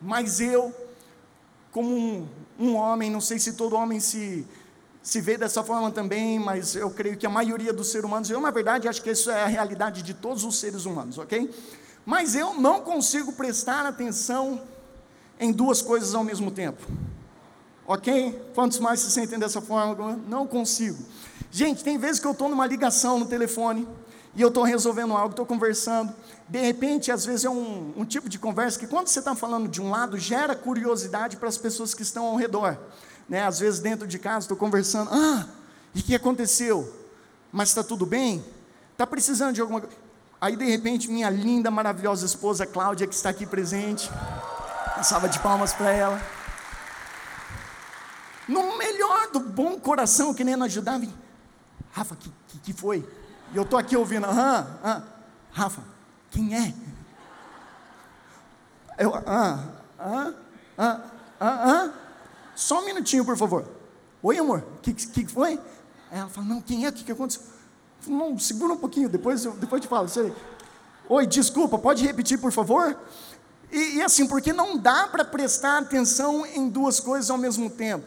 mas 0.00 0.40
eu, 0.40 0.74
como 1.70 1.88
um, 1.88 2.28
um 2.58 2.74
homem, 2.74 3.10
não 3.10 3.20
sei 3.20 3.38
se 3.38 3.54
todo 3.54 3.76
homem 3.76 3.98
se, 3.98 4.46
se 5.02 5.20
vê 5.20 5.38
dessa 5.38 5.62
forma 5.62 5.90
também, 5.90 6.38
mas 6.38 6.76
eu 6.76 6.90
creio 6.90 7.16
que 7.16 7.26
a 7.26 7.30
maioria 7.30 7.72
dos 7.72 7.90
seres 7.90 8.04
humanos, 8.04 8.30
eu 8.30 8.40
na 8.40 8.50
verdade 8.50 8.88
acho 8.88 9.02
que 9.02 9.10
isso 9.10 9.30
é 9.30 9.42
a 9.42 9.46
realidade 9.46 10.02
de 10.02 10.14
todos 10.14 10.44
os 10.44 10.58
seres 10.58 10.84
humanos, 10.84 11.18
ok? 11.18 11.50
Mas 12.04 12.34
eu 12.34 12.54
não 12.54 12.80
consigo 12.80 13.32
prestar 13.32 13.86
atenção 13.86 14.60
em 15.38 15.52
duas 15.52 15.80
coisas 15.80 16.14
ao 16.14 16.24
mesmo 16.24 16.50
tempo. 16.50 16.82
Ok? 17.86 18.40
Quantos 18.54 18.78
mais 18.78 19.00
se 19.00 19.10
sentem 19.10 19.38
dessa 19.38 19.60
forma? 19.60 20.16
Não 20.28 20.46
consigo. 20.46 20.98
Gente, 21.50 21.82
tem 21.82 21.98
vezes 21.98 22.20
que 22.20 22.26
eu 22.26 22.32
estou 22.32 22.48
numa 22.48 22.66
ligação 22.66 23.18
no 23.18 23.26
telefone 23.26 23.86
e 24.34 24.40
eu 24.40 24.48
estou 24.48 24.64
resolvendo 24.64 25.14
algo, 25.14 25.30
estou 25.30 25.44
conversando. 25.44 26.14
De 26.48 26.60
repente, 26.60 27.12
às 27.12 27.24
vezes 27.24 27.44
é 27.44 27.50
um, 27.50 27.92
um 27.96 28.04
tipo 28.04 28.28
de 28.28 28.38
conversa 28.38 28.78
que, 28.78 28.86
quando 28.86 29.08
você 29.08 29.18
está 29.18 29.34
falando 29.34 29.68
de 29.68 29.80
um 29.80 29.90
lado, 29.90 30.18
gera 30.18 30.54
curiosidade 30.54 31.36
para 31.36 31.48
as 31.48 31.58
pessoas 31.58 31.92
que 31.92 32.02
estão 32.02 32.24
ao 32.26 32.36
redor. 32.36 32.78
Né? 33.28 33.44
Às 33.44 33.58
vezes, 33.58 33.80
dentro 33.80 34.06
de 34.06 34.18
casa, 34.18 34.44
estou 34.44 34.56
conversando. 34.56 35.10
Ah, 35.12 35.46
e 35.94 36.00
o 36.00 36.02
que 36.02 36.14
aconteceu? 36.14 36.90
Mas 37.50 37.68
está 37.68 37.82
tudo 37.82 38.06
bem? 38.06 38.42
Está 38.92 39.06
precisando 39.06 39.54
de 39.54 39.60
alguma 39.60 39.80
coisa? 39.80 39.96
Aí, 40.40 40.56
de 40.56 40.64
repente, 40.64 41.10
minha 41.10 41.28
linda, 41.28 41.70
maravilhosa 41.70 42.24
esposa 42.24 42.66
Cláudia, 42.66 43.06
que 43.06 43.14
está 43.14 43.28
aqui 43.28 43.44
presente, 43.44 44.10
uma 44.94 45.04
salva 45.04 45.28
de 45.28 45.38
palmas 45.38 45.74
para 45.74 45.90
ela. 45.90 46.20
No 48.48 48.76
melhor 48.76 49.30
do 49.30 49.40
bom 49.40 49.78
coração, 49.78 50.34
querendo 50.34 50.64
ajudar, 50.64 50.98
vem, 50.98 51.14
Rafa, 51.92 52.16
que, 52.16 52.32
que, 52.48 52.58
que 52.58 52.72
foi? 52.72 53.06
E 53.52 53.56
eu 53.56 53.64
estou 53.64 53.78
aqui 53.78 53.96
ouvindo, 53.96 54.26
ah, 54.26 54.66
ah, 54.82 55.02
Rafa, 55.52 55.82
quem 56.30 56.56
é? 56.56 56.74
Eu, 58.98 59.14
ah, 59.14 59.64
ah, 59.98 60.32
ah, 60.78 61.00
ah, 61.38 61.40
ah, 61.40 61.90
só 62.54 62.80
um 62.80 62.84
minutinho, 62.86 63.24
por 63.24 63.36
favor. 63.36 63.68
Oi, 64.22 64.38
amor, 64.38 64.64
o 64.76 64.78
que, 64.78 64.94
que 64.94 65.26
foi? 65.26 65.60
Ela 66.10 66.28
fala, 66.28 66.46
não, 66.46 66.62
quem 66.62 66.86
é? 66.86 66.88
O 66.88 66.92
que, 66.92 67.04
que 67.04 67.12
aconteceu? 67.12 67.42
Falo, 68.00 68.16
não, 68.16 68.38
segura 68.38 68.72
um 68.72 68.78
pouquinho, 68.78 69.08
depois 69.08 69.44
eu, 69.44 69.52
depois 69.52 69.82
eu 69.82 69.86
te 69.86 69.88
falo. 69.88 70.08
Oi, 71.08 71.26
desculpa, 71.26 71.78
pode 71.78 72.06
repetir, 72.06 72.38
por 72.38 72.52
favor? 72.52 72.96
E, 73.70 73.96
e 73.96 74.02
assim, 74.02 74.26
porque 74.26 74.52
não 74.52 74.78
dá 74.78 75.08
para 75.08 75.24
prestar 75.24 75.78
atenção 75.78 76.46
em 76.46 76.68
duas 76.68 77.00
coisas 77.00 77.28
ao 77.28 77.36
mesmo 77.36 77.68
tempo. 77.68 78.06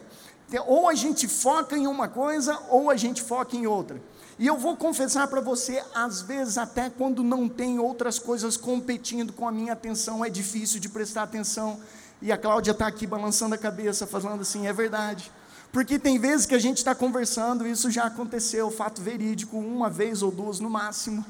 Ou 0.66 0.90
a 0.90 0.96
gente 0.96 1.28
foca 1.28 1.78
em 1.78 1.86
uma 1.86 2.08
coisa, 2.08 2.60
ou 2.70 2.90
a 2.90 2.96
gente 2.96 3.22
foca 3.22 3.56
em 3.56 3.68
outra. 3.68 4.02
E 4.38 4.46
eu 4.46 4.58
vou 4.58 4.75
confessar 4.75 5.27
para 5.27 5.39
você, 5.39 5.82
às 5.94 6.22
vezes, 6.22 6.58
até 6.58 6.89
quando 6.89 7.24
não 7.24 7.48
tem 7.48 7.80
outras 7.80 8.20
coisas 8.20 8.58
competindo 8.58 9.32
com 9.32 9.48
a 9.48 9.51
minha 9.51 9.72
atenção, 9.72 10.25
é 10.25 10.30
difícil 10.30 10.80
de 10.80 10.89
prestar 10.89 11.24
atenção. 11.24 11.80
E 12.22 12.32
a 12.32 12.38
Cláudia 12.38 12.72
está 12.72 12.86
aqui 12.86 13.08
balançando 13.08 13.56
a 13.56 13.58
cabeça, 13.58 14.06
falando 14.06 14.42
assim: 14.42 14.68
é 14.68 14.74
verdade. 14.74 15.32
Porque 15.72 15.98
tem 15.98 16.20
vezes 16.20 16.46
que 16.46 16.56
a 16.56 16.60
gente 16.60 16.77
está 16.77 16.94
conversando, 16.94 17.68
isso 17.68 17.89
já 17.89 18.06
aconteceu, 18.06 18.70
fato 18.72 19.01
verídico, 19.01 19.58
uma 19.58 19.89
vez 19.89 20.22
ou 20.22 20.32
duas 20.32 20.60
no 20.60 20.70
máximo, 20.70 21.25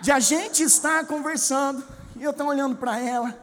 de 0.00 0.10
a 0.10 0.20
gente 0.20 0.62
estar 0.62 1.04
conversando, 1.06 1.82
e 2.16 2.22
eu 2.22 2.30
estou 2.30 2.46
olhando 2.46 2.76
para 2.76 2.98
ela, 2.98 3.36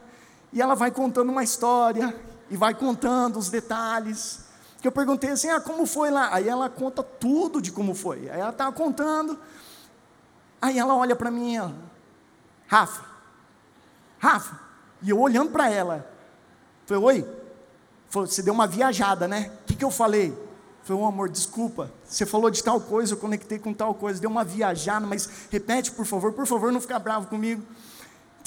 e 0.54 0.62
ela 0.62 0.76
vai 0.76 0.92
contando 0.92 1.30
uma 1.30 1.44
história, 1.44 2.16
e 2.50 2.56
vai 2.56 2.74
contando 2.74 3.38
os 3.38 3.50
detalhes, 3.50 4.40
que 4.82 4.88
eu 4.88 4.92
perguntei 4.92 5.32
assim, 5.32 5.50
ah, 5.50 5.60
como 5.60 5.86
foi 5.86 6.10
lá? 6.10 6.34
Aí 6.34 6.48
ela 6.48 6.70
conta 6.70 7.04
tudo 7.04 7.62
de 7.62 7.72
como 7.72 7.94
foi. 7.94 8.30
Aí 8.30 8.40
ela 8.40 8.50
estava 8.50 8.72
contando, 8.72 9.38
aí 10.62 10.80
ela 10.80 10.96
olha 10.96 11.16
para 11.16 11.30
mim, 11.30 11.56
ela, 11.56 11.76
Rafa, 12.68 13.04
Rafa, 14.18 14.60
e 15.02 15.10
eu 15.10 15.20
olhando 15.20 15.52
para 15.52 15.70
ela, 15.70 16.10
falei, 16.86 17.04
oi, 17.04 17.40
falei, 18.10 18.30
você 18.30 18.42
deu 18.42 18.54
uma 18.54 18.68
viajada, 18.68 19.28
né? 19.28 19.52
O 19.64 19.66
que, 19.68 19.76
que 19.76 19.84
eu 19.84 19.92
falei? 19.92 20.38
Falei, 20.84 21.04
oh, 21.04 21.06
amor, 21.06 21.30
desculpa, 21.30 21.92
você 22.06 22.26
falou 22.26 22.50
de 22.50 22.64
tal 22.64 22.80
coisa, 22.80 23.14
eu 23.14 23.18
conectei 23.18 23.60
com 23.60 23.74
tal 23.74 23.94
coisa, 23.94 24.20
deu 24.20 24.30
uma 24.30 24.44
viajada, 24.44 25.06
mas 25.06 25.30
repete, 25.52 25.92
por 25.92 26.06
favor, 26.06 26.32
por 26.34 26.48
favor, 26.48 26.72
não 26.72 26.82
fica 26.82 26.98
bravo 26.98 27.28
comigo. 27.28 27.62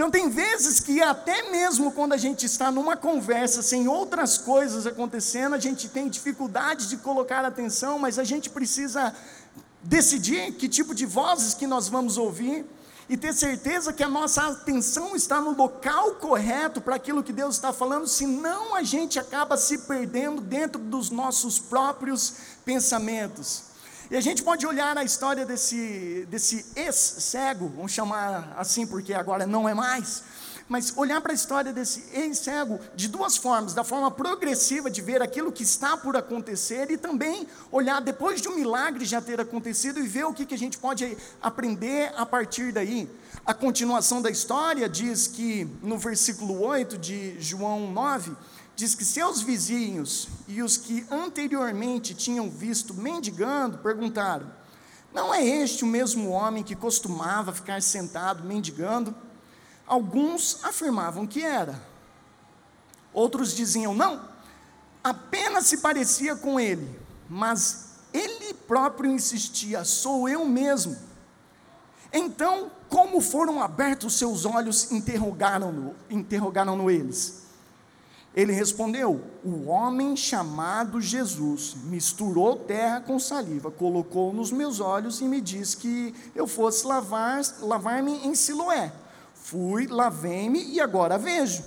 Então, 0.02 0.11
tem 0.11 0.28
vezes 0.28 0.80
que, 0.80 1.00
até 1.00 1.49
mesmo 1.52 1.92
quando 1.92 2.12
a 2.12 2.16
gente 2.16 2.44
está 2.44 2.73
numa 2.73 2.97
conversa 2.97 3.62
sem 3.62 3.87
outras 3.87 4.37
coisas 4.37 4.85
acontecendo, 4.85 5.54
a 5.54 5.61
gente 5.61 5.88
tem 5.88 6.09
dificuldade 6.09 6.88
de 6.88 6.97
colocar 6.97 7.44
atenção, 7.44 8.00
mas 8.00 8.18
a 8.18 8.25
gente 8.25 8.50
precisa 8.50 9.14
decidir 9.80 10.54
que 10.54 10.69
tipo 10.69 10.93
de 10.93 11.06
vozes 11.06 11.54
que 11.54 11.69
nós 11.69 11.86
vamos 11.86 12.19
ouvir 12.19 12.67
e 13.08 13.17
ter 13.17 13.32
certeza 13.32 13.93
que 13.93 14.02
a 14.02 14.08
nossa 14.08 14.43
atenção 14.49 15.15
está 15.15 15.41
no 15.41 15.54
local 15.54 16.17
correto 16.17 16.80
para 16.80 16.97
aquilo 16.97 17.23
que 17.23 17.32
Deus 17.32 17.54
está 17.54 17.73
falando, 17.73 18.08
senão 18.08 18.75
a 18.75 18.82
gente 18.82 19.21
acaba 19.21 19.56
se 19.56 19.78
perdendo 19.78 20.41
dentro 20.41 20.80
dos 20.80 21.10
nossos 21.10 21.60
próprios 21.60 22.34
pensamentos. 22.65 23.72
E 24.12 24.16
a 24.16 24.20
gente 24.20 24.42
pode 24.42 24.66
olhar 24.66 24.98
a 24.98 25.02
história 25.02 25.46
desse, 25.46 26.26
desse 26.28 26.66
ex-cego, 26.76 27.72
vamos 27.75 27.92
chamar 27.92 28.52
assim 28.58 28.86
porque 28.86 29.14
agora 29.14 29.46
não 29.46 29.66
é 29.66 29.72
mais, 29.72 30.22
mas 30.68 30.92
olhar 30.98 31.18
para 31.22 31.32
a 31.32 31.34
história 31.34 31.72
desse 31.72 32.04
ex-cego 32.12 32.78
de 32.94 33.08
duas 33.08 33.38
formas: 33.38 33.72
da 33.72 33.82
forma 33.82 34.10
progressiva 34.10 34.90
de 34.90 35.00
ver 35.00 35.22
aquilo 35.22 35.50
que 35.50 35.62
está 35.62 35.96
por 35.96 36.14
acontecer, 36.14 36.90
e 36.90 36.98
também 36.98 37.48
olhar 37.70 38.02
depois 38.02 38.42
de 38.42 38.48
um 38.48 38.54
milagre 38.54 39.06
já 39.06 39.22
ter 39.22 39.40
acontecido 39.40 39.98
e 39.98 40.06
ver 40.06 40.25
o 40.25 40.34
que, 40.34 40.44
que 40.44 40.54
a 40.54 40.58
gente 40.58 40.76
pode 40.76 41.16
aprender 41.40 42.12
a 42.14 42.26
partir 42.26 42.70
daí. 42.70 43.08
A 43.46 43.54
continuação 43.54 44.20
da 44.20 44.28
história 44.28 44.90
diz 44.90 45.26
que 45.26 45.66
no 45.82 45.96
versículo 45.96 46.60
8 46.60 46.98
de 46.98 47.40
João 47.40 47.90
9 47.90 48.36
diz 48.82 48.97
que 48.97 49.04
seus 49.04 49.40
vizinhos 49.40 50.26
e 50.49 50.60
os 50.60 50.76
que 50.76 51.06
anteriormente 51.08 52.14
tinham 52.14 52.50
visto 52.50 52.92
mendigando 52.92 53.78
perguntaram: 53.78 54.50
Não 55.14 55.32
é 55.32 55.40
este 55.40 55.84
o 55.84 55.86
mesmo 55.86 56.30
homem 56.30 56.64
que 56.64 56.75
costumava 56.75 57.52
ficar 57.52 57.80
sentado 57.80 58.42
mendigando? 58.42 59.14
Alguns 59.86 60.64
afirmavam 60.64 61.28
que 61.28 61.45
era. 61.45 61.80
Outros 63.12 63.54
diziam: 63.54 63.95
Não, 63.95 64.28
apenas 65.04 65.66
se 65.66 65.76
parecia 65.76 66.34
com 66.34 66.58
ele, 66.58 66.99
mas 67.28 67.90
ele 68.12 68.52
próprio 68.52 69.08
insistia: 69.08 69.84
Sou 69.84 70.28
eu 70.28 70.45
mesmo. 70.45 70.97
Então, 72.12 72.68
como 72.88 73.21
foram 73.21 73.62
abertos 73.62 74.18
seus 74.18 74.45
olhos, 74.45 74.90
interrogaram-no 74.90 75.95
interrogaram 76.10 76.90
eles. 76.90 77.42
Ele 78.34 78.52
respondeu: 78.52 79.21
O 79.45 79.66
homem 79.68 80.16
chamado 80.16 81.00
Jesus 81.00 81.75
misturou 81.84 82.56
terra 82.56 83.00
com 83.00 83.18
saliva, 83.18 83.71
colocou 83.71 84.32
nos 84.32 84.50
meus 84.50 84.80
olhos 84.80 85.21
e 85.21 85.25
me 85.25 85.40
disse 85.40 85.76
que 85.76 86.14
eu 86.34 86.47
fosse 86.47 86.86
lavar, 86.86 87.42
lavar-me 87.60 88.26
em 88.26 88.34
Siloé. 88.34 88.92
Fui, 89.34 89.86
lavei-me 89.86 90.64
e 90.64 90.80
agora 90.80 91.18
vejo. 91.18 91.62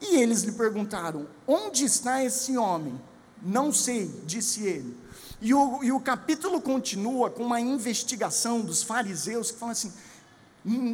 E 0.00 0.16
eles 0.16 0.42
lhe 0.42 0.52
perguntaram: 0.52 1.26
Onde 1.46 1.84
está 1.84 2.22
esse 2.22 2.56
homem? 2.56 3.00
Não 3.42 3.72
sei, 3.72 4.10
disse 4.24 4.64
ele. 4.64 4.96
E 5.40 5.52
o, 5.52 5.82
e 5.82 5.92
o 5.92 6.00
capítulo 6.00 6.60
continua 6.60 7.28
com 7.28 7.42
uma 7.42 7.60
investigação 7.60 8.60
dos 8.60 8.82
fariseus 8.82 9.50
que 9.50 9.58
falam 9.58 9.72
assim: 9.72 9.92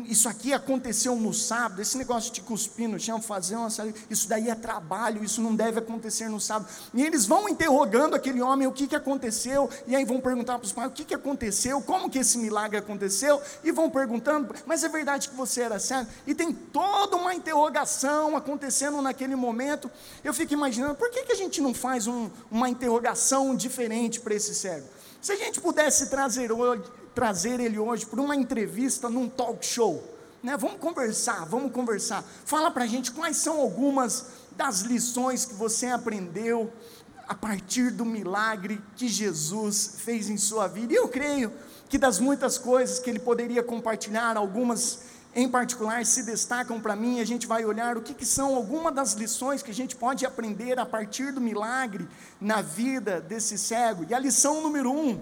isso 0.06 0.28
aqui 0.28 0.52
aconteceu 0.52 1.16
no 1.16 1.32
sábado, 1.32 1.80
esse 1.80 1.96
negócio 1.96 2.30
de 2.30 2.42
cuspir 2.42 2.87
no 2.87 3.00
chão, 3.00 3.22
fazer 3.22 3.56
uma 3.56 3.68
isso 4.11 4.28
daí 4.28 4.50
é 4.50 4.54
trabalho, 4.54 5.24
isso 5.24 5.40
não 5.40 5.54
deve 5.54 5.78
acontecer 5.78 6.28
no 6.28 6.38
sábado. 6.38 6.70
E 6.92 7.02
eles 7.02 7.24
vão 7.24 7.48
interrogando 7.48 8.14
aquele 8.14 8.42
homem 8.42 8.66
o 8.66 8.72
que, 8.72 8.87
que 8.87 8.94
aconteceu, 8.94 9.70
e 9.87 9.96
aí 9.96 10.04
vão 10.04 10.20
perguntar 10.20 10.58
para 10.58 10.66
os 10.66 10.72
pais 10.72 10.88
o 10.88 10.94
que, 10.94 11.04
que 11.04 11.14
aconteceu, 11.14 11.80
como 11.80 12.11
que 12.11 12.18
esse 12.18 12.37
milagre 12.37 12.76
aconteceu, 12.76 13.40
e 13.64 13.72
vão 13.72 13.88
perguntando, 13.88 14.54
mas 14.66 14.85
é 14.85 14.90
verdade 14.90 15.30
que 15.30 15.35
você 15.35 15.62
era 15.62 15.78
cego? 15.78 16.11
E 16.26 16.35
tem 16.35 16.52
toda 16.52 17.16
uma 17.16 17.35
interrogação 17.35 18.37
acontecendo 18.37 19.00
naquele 19.00 19.35
momento. 19.35 19.90
Eu 20.22 20.35
fico 20.35 20.52
imaginando, 20.52 20.96
por 20.96 21.11
que, 21.11 21.22
que 21.22 21.32
a 21.32 21.37
gente 21.37 21.62
não 21.62 21.72
faz 21.72 22.06
um, 22.06 22.28
uma 22.50 22.68
interrogação 22.68 23.56
diferente 23.56 24.20
para 24.20 24.35
esse 24.35 24.54
cego? 24.54 24.87
Se 25.22 25.32
a 25.32 25.37
gente 25.37 25.61
pudesse 25.61 26.11
trazer 26.11 26.52
hoje 26.52 26.82
trazer 27.14 27.61
ele 27.61 27.79
hoje 27.79 28.07
para 28.07 28.20
uma 28.20 28.37
entrevista 28.37 29.09
num 29.09 29.29
talk 29.29 29.64
show. 29.64 30.03
Né? 30.42 30.57
Vamos 30.57 30.79
conversar, 30.79 31.44
vamos 31.46 31.72
conversar. 31.72 32.25
Fala 32.44 32.70
para 32.70 32.85
a 32.85 32.87
gente 32.87 33.12
quais 33.12 33.37
são 33.37 33.61
algumas 33.61 34.27
das 34.57 34.81
lições 34.81 35.44
que 35.44 35.55
você 35.55 35.87
aprendeu 35.87 36.72
a 37.29 37.35
partir 37.35 37.90
do 37.90 38.05
milagre 38.05 38.81
que 38.96 39.09
Jesus 39.09 39.96
fez 39.98 40.29
em 40.29 40.37
sua 40.37 40.66
vida. 40.66 40.92
E 40.92 40.96
eu 40.96 41.09
creio 41.09 41.53
que 41.88 41.96
das 41.96 42.18
muitas 42.18 42.59
coisas 42.59 42.98
que 42.98 43.09
ele 43.09 43.18
poderia 43.18 43.62
compartilhar, 43.62 44.37
algumas 44.37 45.12
em 45.35 45.48
particular 45.48 46.05
se 46.05 46.25
destacam 46.25 46.81
para 46.81 46.96
mim. 46.96 47.20
A 47.20 47.25
gente 47.25 47.46
vai 47.46 47.64
olhar 47.64 47.96
o 47.96 48.03
que, 48.03 48.12
que 48.12 48.27
são 48.27 48.55
algumas 48.55 48.94
das 48.94 49.12
lições 49.14 49.62
que 49.62 49.70
a 49.70 49.75
gente 49.75 49.96
pode 49.96 50.27
aprender 50.27 50.79
a 50.79 50.85
partir 50.85 51.33
do 51.33 51.40
milagre 51.40 52.07
na 52.40 52.61
vida 52.61 53.20
desse 53.20 53.57
cego. 53.57 54.05
E 54.09 54.12
a 54.12 54.18
lição 54.18 54.61
número 54.61 54.90
um 54.90 55.20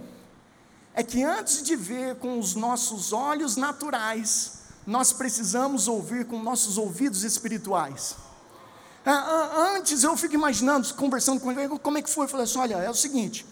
é 0.94 1.02
que 1.02 1.22
antes 1.22 1.62
de 1.62 1.76
ver 1.76 2.16
com 2.16 2.38
os 2.38 2.54
nossos 2.54 3.12
olhos 3.12 3.56
naturais, 3.56 4.60
nós 4.86 5.12
precisamos 5.12 5.88
ouvir 5.88 6.24
com 6.26 6.42
nossos 6.42 6.78
ouvidos 6.78 7.22
espirituais. 7.22 8.16
Antes 9.04 10.02
eu 10.02 10.16
fico 10.16 10.34
imaginando, 10.34 10.92
conversando 10.94 11.40
com 11.40 11.50
ele, 11.52 11.78
como 11.78 11.98
é 11.98 12.02
que 12.02 12.10
foi? 12.10 12.24
Eu 12.24 12.28
falei 12.28 12.44
assim: 12.44 12.58
olha, 12.58 12.74
é 12.76 12.90
o 12.90 12.94
seguinte, 12.94 13.46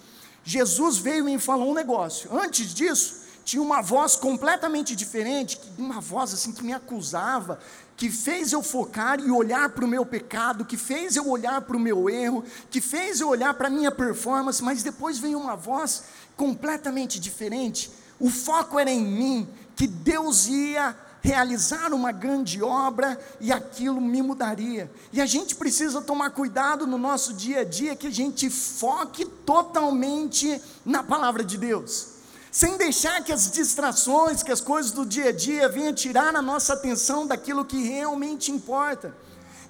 Jesus 0.44 0.98
veio 0.98 1.28
e 1.28 1.38
falou 1.38 1.70
um 1.70 1.74
negócio. 1.74 2.30
Antes 2.36 2.74
disso, 2.74 3.22
tinha 3.44 3.62
uma 3.62 3.80
voz 3.80 4.14
completamente 4.14 4.94
diferente, 4.94 5.58
uma 5.78 6.00
voz 6.00 6.34
assim 6.34 6.52
que 6.52 6.62
me 6.62 6.74
acusava, 6.74 7.58
que 7.96 8.10
fez 8.10 8.52
eu 8.52 8.62
focar 8.62 9.18
e 9.20 9.30
olhar 9.30 9.70
para 9.70 9.84
o 9.84 9.88
meu 9.88 10.04
pecado, 10.04 10.64
que 10.66 10.76
fez 10.76 11.16
eu 11.16 11.26
olhar 11.28 11.62
para 11.62 11.76
o 11.76 11.80
meu 11.80 12.10
erro, 12.10 12.44
que 12.70 12.80
fez 12.80 13.20
eu 13.20 13.28
olhar 13.28 13.54
para 13.54 13.68
a 13.68 13.70
minha 13.70 13.90
performance, 13.90 14.62
mas 14.62 14.82
depois 14.82 15.18
veio 15.18 15.38
uma 15.38 15.56
voz 15.56 16.04
completamente 16.38 17.18
diferente. 17.18 17.90
O 18.18 18.30
foco 18.30 18.78
era 18.78 18.90
em 18.90 19.04
mim, 19.04 19.48
que 19.76 19.86
Deus 19.86 20.46
ia 20.46 20.96
realizar 21.20 21.92
uma 21.92 22.12
grande 22.12 22.62
obra 22.62 23.18
e 23.40 23.52
aquilo 23.52 24.00
me 24.00 24.22
mudaria. 24.22 24.90
E 25.12 25.20
a 25.20 25.26
gente 25.26 25.56
precisa 25.56 26.00
tomar 26.00 26.30
cuidado 26.30 26.86
no 26.86 26.96
nosso 26.96 27.34
dia 27.34 27.60
a 27.60 27.64
dia 27.64 27.96
que 27.96 28.06
a 28.06 28.10
gente 28.10 28.48
foque 28.48 29.26
totalmente 29.26 30.62
na 30.86 31.02
palavra 31.02 31.42
de 31.42 31.58
Deus. 31.58 32.18
Sem 32.52 32.78
deixar 32.78 33.22
que 33.22 33.32
as 33.32 33.50
distrações, 33.50 34.42
que 34.42 34.52
as 34.52 34.60
coisas 34.60 34.92
do 34.92 35.04
dia 35.04 35.30
a 35.30 35.32
dia 35.32 35.68
venham 35.68 35.92
tirar 35.92 36.34
a 36.34 36.40
nossa 36.40 36.72
atenção 36.72 37.26
daquilo 37.26 37.64
que 37.64 37.82
realmente 37.82 38.50
importa. 38.52 39.14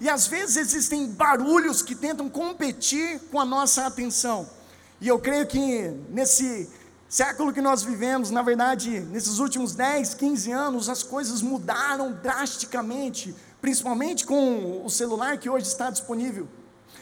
E 0.00 0.08
às 0.08 0.26
vezes 0.26 0.56
existem 0.56 1.06
barulhos 1.06 1.82
que 1.82 1.94
tentam 1.94 2.28
competir 2.28 3.20
com 3.32 3.40
a 3.40 3.44
nossa 3.44 3.86
atenção. 3.86 4.57
E 5.00 5.06
eu 5.08 5.18
creio 5.18 5.46
que 5.46 5.90
nesse 6.10 6.68
século 7.08 7.52
que 7.52 7.60
nós 7.60 7.82
vivemos, 7.82 8.30
na 8.30 8.42
verdade, 8.42 9.00
nesses 9.00 9.38
últimos 9.38 9.74
10, 9.74 10.14
15 10.14 10.50
anos, 10.50 10.88
as 10.88 11.02
coisas 11.02 11.40
mudaram 11.40 12.12
drasticamente, 12.12 13.34
principalmente 13.60 14.26
com 14.26 14.84
o 14.84 14.90
celular 14.90 15.38
que 15.38 15.48
hoje 15.48 15.66
está 15.66 15.90
disponível 15.90 16.48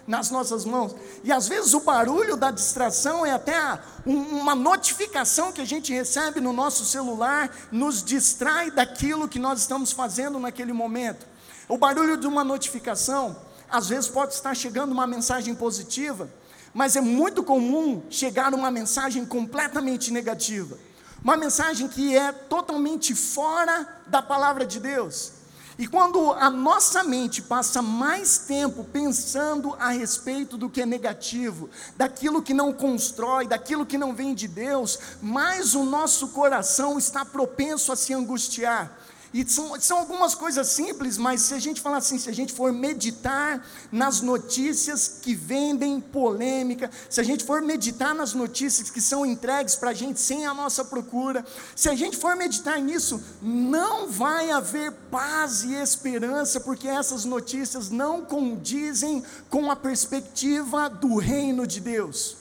nas 0.07 0.31
nossas 0.31 0.65
mãos. 0.65 0.95
E 1.25 1.33
às 1.33 1.49
vezes 1.49 1.75
o 1.75 1.81
barulho 1.81 2.37
da 2.37 2.51
distração 2.51 3.27
é 3.27 3.33
até 3.33 3.57
uma 4.05 4.55
notificação 4.55 5.51
que 5.51 5.61
a 5.61 5.65
gente 5.65 5.93
recebe 5.93 6.41
no 6.41 6.53
nosso 6.53 6.85
celular, 6.85 7.51
nos 7.73 8.05
distrai 8.05 8.71
daquilo 8.71 9.29
que 9.29 9.39
nós 9.39 9.61
estamos 9.61 9.91
fazendo 9.91 10.39
naquele 10.39 10.73
momento. 10.73 11.27
O 11.69 11.77
barulho 11.77 12.17
de 12.17 12.27
uma 12.27 12.45
notificação, 12.45 13.37
às 13.69 13.89
vezes 13.89 14.09
pode 14.09 14.35
estar 14.35 14.55
chegando 14.55 14.93
uma 14.93 15.07
mensagem 15.07 15.55
positiva, 15.55 16.31
mas 16.77 16.95
é 16.95 17.01
muito 17.01 17.43
comum 17.43 18.03
chegar 18.11 18.53
uma 18.53 18.71
mensagem 18.71 19.25
completamente 19.25 20.13
negativa, 20.13 20.77
uma 21.25 21.35
mensagem 21.35 21.89
que 21.89 22.15
é 22.15 22.31
totalmente 22.31 23.15
fora 23.15 23.89
da 24.07 24.21
palavra 24.21 24.67
de 24.67 24.79
Deus. 24.79 25.33
E 25.79 25.87
quando 25.87 26.33
a 26.33 26.51
nossa 26.51 27.03
mente 27.03 27.41
passa 27.41 27.81
mais 27.81 28.37
tempo 28.41 28.85
pensando 28.85 29.75
a 29.79 29.89
respeito 29.89 30.59
do 30.59 30.69
que 30.69 30.83
é 30.83 30.87
negativo, 30.87 31.71
daquilo 31.97 32.43
que 32.43 32.53
não 32.53 32.75
constrói, 32.75 33.47
daquilo 33.47 33.87
que 33.87 33.97
não 33.97 34.15
vem 34.15 34.35
de 34.35 34.47
Deus, 34.47 34.99
mais 35.23 35.75
o 35.75 35.83
nosso 35.83 36.29
coração 36.29 36.99
está 36.99 37.25
propenso 37.25 37.91
a 37.91 37.97
se 37.97 38.13
angustiar. 38.13 38.99
E 39.37 39.47
são, 39.47 39.79
são 39.79 39.99
algumas 39.99 40.35
coisas 40.35 40.67
simples, 40.69 41.19
mas 41.19 41.43
se 41.43 41.53
a 41.53 41.59
gente 41.59 41.83
falar 41.83 41.99
assim, 41.99 42.19
se 42.19 42.31
a 42.31 42.33
gente 42.33 42.55
for 42.55 42.73
meditar 42.73 43.63
nas 43.93 44.23
notícias 44.23 45.19
que 45.21 45.35
vendem 45.35 46.01
polêmica, 46.01 46.91
se 47.11 47.21
a 47.21 47.23
gente 47.23 47.45
for 47.45 47.61
meditar 47.61 48.15
nas 48.15 48.33
notícias 48.33 48.89
que 48.89 48.99
são 48.99 49.27
entregues 49.27 49.77
para 49.77 49.91
a 49.91 49.93
gente 49.93 50.19
sem 50.19 50.47
a 50.47 50.55
nossa 50.55 50.83
procura, 50.87 51.45
se 51.75 51.87
a 51.91 51.95
gente 51.95 52.17
for 52.17 52.35
meditar 52.35 52.81
nisso, 52.81 53.23
não 53.43 54.09
vai 54.09 54.51
haver 54.51 54.91
paz 55.11 55.65
e 55.65 55.75
esperança, 55.75 56.59
porque 56.59 56.89
essas 56.89 57.27
notícias 57.27 57.91
não 57.91 58.23
condizem 58.23 59.23
com 59.51 59.71
a 59.71 59.77
perspectiva 59.77 60.89
do 60.89 61.19
reino 61.19 61.67
de 61.67 61.83
Deus. 61.83 62.39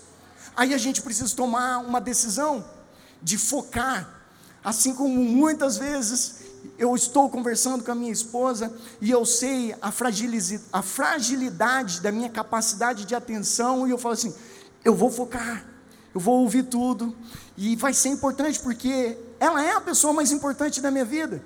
Aí 0.56 0.74
a 0.74 0.78
gente 0.78 1.02
precisa 1.02 1.36
tomar 1.36 1.80
uma 1.80 2.00
decisão 2.00 2.64
de 3.22 3.38
focar, 3.38 4.10
assim 4.64 4.96
como 4.96 5.22
muitas 5.22 5.78
vezes 5.78 6.46
eu 6.78 6.96
estou 6.96 7.30
conversando 7.30 7.84
com 7.84 7.92
a 7.92 7.96
minha 7.96 8.12
esposa 8.12 8.74
e 9.02 9.12
eu 9.12 9.26
sei 9.26 9.74
a, 9.82 9.90
a 10.74 10.82
fragilidade 10.82 12.02
da 12.02 12.12
minha 12.12 12.30
capacidade 12.30 13.06
de 13.06 13.16
atenção, 13.16 13.88
e 13.88 13.92
eu 13.92 13.98
falo 13.98 14.14
assim: 14.14 14.34
eu 14.84 14.94
vou 14.94 15.10
focar, 15.10 15.66
eu 16.14 16.20
vou 16.20 16.42
ouvir 16.42 16.64
tudo, 16.64 17.16
e 17.58 17.76
vai 17.76 17.94
ser 17.94 18.10
importante 18.10 18.60
porque 18.60 19.18
ela 19.40 19.64
é 19.64 19.74
a 19.74 19.82
pessoa 19.82 20.14
mais 20.14 20.32
importante 20.32 20.82
da 20.82 20.92
minha 20.92 21.06
vida. 21.06 21.44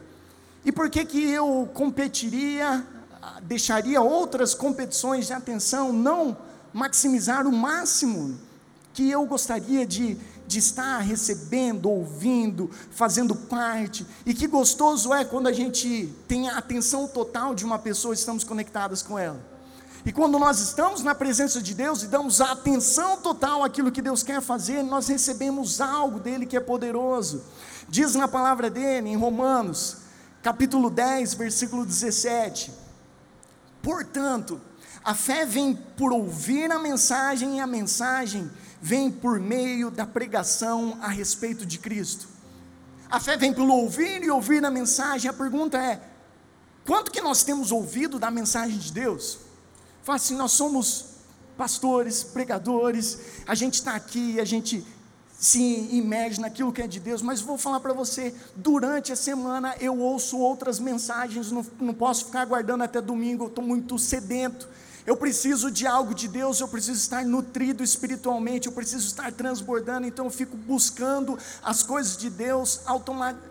E 0.64 0.72
por 0.72 0.90
que, 0.90 1.06
que 1.06 1.30
eu 1.30 1.70
competiria, 1.74 2.86
deixaria 3.44 4.02
outras 4.02 4.54
competições 4.54 5.28
de 5.28 5.34
atenção, 5.34 5.94
não 5.94 6.38
maximizar 6.74 7.48
o 7.48 7.52
máximo 7.52 8.40
que 8.94 9.10
eu 9.10 9.26
gostaria 9.26 9.86
de, 9.86 10.18
de 10.50 10.58
estar 10.58 10.98
recebendo, 10.98 11.88
ouvindo, 11.88 12.72
fazendo 12.90 13.36
parte. 13.36 14.04
E 14.26 14.34
que 14.34 14.48
gostoso 14.48 15.14
é 15.14 15.24
quando 15.24 15.46
a 15.46 15.54
gente 15.54 16.12
tem 16.28 16.50
a 16.50 16.58
atenção 16.58 17.08
total 17.08 17.54
de 17.54 17.64
uma 17.64 17.78
pessoa 17.78 18.16
estamos 18.16 18.44
conectadas 18.44 19.04
com 19.04 19.18
ela. 19.18 19.40
E 20.04 20.12
quando 20.12 20.40
nós 20.40 20.60
estamos 20.60 21.04
na 21.04 21.14
presença 21.14 21.62
de 21.62 21.76
Deus 21.76 22.02
e 22.02 22.08
damos 22.08 22.42
a 22.42 22.54
atenção 22.54 23.18
total 23.18 23.64
àquilo 23.64 23.92
que 23.92 24.02
Deus 24.02 24.24
quer 24.24 24.42
fazer, 24.42 24.82
nós 24.82 25.08
recebemos 25.08 25.80
algo 25.80 26.20
dele 26.20 26.48
que 26.48 26.58
é 26.58 26.60
poderoso. 26.60 27.44
Diz 27.88 28.16
na 28.16 28.28
palavra 28.28 28.72
dele, 28.72 29.10
em 29.10 29.16
Romanos, 29.16 29.98
capítulo 30.42 30.90
10, 30.90 31.36
versículo 31.36 31.86
17: 31.86 32.72
Portanto, 33.84 34.60
a 35.04 35.14
fé 35.14 35.46
vem 35.46 35.76
por 35.96 36.12
ouvir 36.12 36.72
a 36.72 36.80
mensagem 36.80 37.58
e 37.58 37.60
a 37.60 37.68
mensagem 37.68 38.50
vem 38.82 39.12
por 39.12 39.40
meio 39.40 39.92
da 39.92 40.06
pregação 40.06 40.98
a 41.02 41.08
respeito 41.08 41.66
de 41.66 41.78
Cristo. 41.78 42.28
A 43.10 43.20
fé 43.20 43.36
vem 43.36 43.54
pelo 43.54 43.74
ouvir 43.74 44.24
e 44.24 44.30
ouvir 44.30 44.64
a 44.64 44.70
mensagem. 44.70 45.30
A 45.30 45.34
pergunta 45.34 45.78
é: 45.78 46.02
quanto 46.86 47.12
que 47.12 47.22
nós 47.22 47.44
temos 47.44 47.72
ouvido 47.72 48.20
da 48.20 48.30
mensagem 48.30 48.78
de 48.78 48.92
Deus? 48.92 49.40
Fala 50.04 50.16
assim, 50.16 50.36
nós 50.36 50.52
somos 50.52 51.06
pastores, 51.58 52.24
pregadores, 52.24 53.20
a 53.46 53.54
gente 53.54 53.76
está 53.76 53.94
aqui, 53.94 54.40
a 54.40 54.46
gente 54.46 54.86
se 55.38 55.88
imerge 55.92 56.40
naquilo 56.40 56.72
que 56.72 56.82
é 56.82 56.88
de 56.88 57.00
Deus, 57.00 57.22
mas 57.22 57.42
vou 57.42 57.58
falar 57.58 57.80
para 57.80 57.94
você, 57.94 58.34
durante 58.56 59.12
a 59.12 59.16
semana 59.16 59.76
eu 59.80 59.98
ouço 59.98 60.38
outras 60.38 60.80
mensagens, 60.80 61.52
não, 61.52 61.66
não 61.80 61.94
posso 61.94 62.26
ficar 62.26 62.42
aguardando 62.42 62.84
até 62.84 63.02
domingo, 63.02 63.46
eu 63.46 63.48
estou 63.48 63.64
muito 63.64 63.98
sedento, 63.98 64.68
eu 65.10 65.18
preciso 65.18 65.72
de 65.72 65.88
algo 65.88 66.14
de 66.14 66.28
Deus, 66.28 66.60
eu 66.60 66.68
preciso 66.68 67.00
estar 67.00 67.26
nutrido 67.26 67.84
espiritualmente, 67.84 68.68
eu 68.68 68.72
preciso 68.72 69.08
estar 69.08 69.32
transbordando, 69.32 70.06
então 70.06 70.26
eu 70.26 70.30
fico 70.30 70.56
buscando 70.56 71.36
as 71.64 71.82
coisas 71.82 72.16
de 72.16 72.30
Deus 72.30 72.82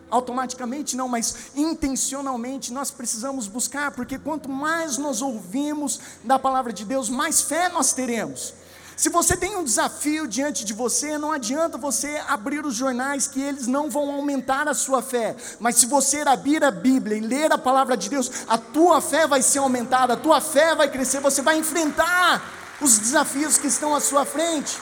automaticamente, 0.08 0.96
não, 0.96 1.08
mas 1.08 1.50
intencionalmente 1.56 2.72
nós 2.72 2.92
precisamos 2.92 3.48
buscar, 3.48 3.90
porque 3.90 4.20
quanto 4.20 4.48
mais 4.48 4.98
nós 4.98 5.20
ouvimos 5.20 5.98
da 6.22 6.38
palavra 6.38 6.72
de 6.72 6.84
Deus, 6.84 7.08
mais 7.08 7.42
fé 7.42 7.68
nós 7.68 7.92
teremos. 7.92 8.54
Se 8.98 9.08
você 9.10 9.36
tem 9.36 9.54
um 9.54 9.62
desafio 9.62 10.26
diante 10.26 10.64
de 10.64 10.72
você, 10.72 11.16
não 11.16 11.30
adianta 11.30 11.78
você 11.78 12.20
abrir 12.26 12.66
os 12.66 12.74
jornais 12.74 13.28
que 13.28 13.40
eles 13.40 13.68
não 13.68 13.88
vão 13.88 14.10
aumentar 14.10 14.66
a 14.66 14.74
sua 14.74 15.00
fé. 15.00 15.36
Mas 15.60 15.76
se 15.76 15.86
você 15.86 16.22
abrir 16.22 16.64
a 16.64 16.72
Bíblia 16.72 17.16
e 17.16 17.20
ler 17.20 17.52
a 17.52 17.56
palavra 17.56 17.96
de 17.96 18.10
Deus, 18.10 18.28
a 18.48 18.58
tua 18.58 19.00
fé 19.00 19.24
vai 19.24 19.40
ser 19.40 19.60
aumentada, 19.60 20.14
a 20.14 20.16
tua 20.16 20.40
fé 20.40 20.74
vai 20.74 20.90
crescer, 20.90 21.20
você 21.20 21.40
vai 21.40 21.56
enfrentar 21.58 22.42
os 22.80 22.98
desafios 22.98 23.56
que 23.56 23.68
estão 23.68 23.94
à 23.94 24.00
sua 24.00 24.24
frente. 24.24 24.76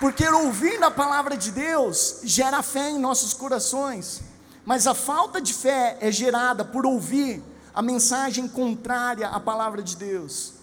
Porque 0.00 0.28
ouvir 0.28 0.82
a 0.82 0.90
palavra 0.90 1.36
de 1.36 1.52
Deus 1.52 2.18
gera 2.24 2.64
fé 2.64 2.90
em 2.90 2.98
nossos 2.98 3.32
corações. 3.32 4.22
Mas 4.64 4.88
a 4.88 4.94
falta 4.94 5.40
de 5.40 5.54
fé 5.54 5.98
é 6.00 6.10
gerada 6.10 6.64
por 6.64 6.84
ouvir 6.84 7.44
a 7.72 7.80
mensagem 7.80 8.48
contrária 8.48 9.28
à 9.28 9.38
palavra 9.38 9.84
de 9.84 9.94
Deus. 9.94 10.57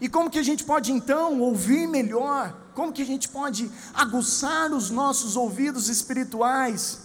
E 0.00 0.08
como 0.08 0.30
que 0.30 0.38
a 0.38 0.42
gente 0.42 0.64
pode 0.64 0.92
então 0.92 1.40
ouvir 1.40 1.86
melhor? 1.86 2.54
Como 2.74 2.92
que 2.92 3.02
a 3.02 3.06
gente 3.06 3.28
pode 3.28 3.70
aguçar 3.92 4.72
os 4.72 4.90
nossos 4.90 5.36
ouvidos 5.36 5.88
espirituais? 5.88 6.98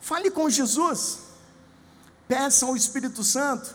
Fale 0.00 0.30
com 0.30 0.50
Jesus. 0.50 1.18
Peça 2.26 2.66
ao 2.66 2.76
Espírito 2.76 3.22
Santo. 3.22 3.74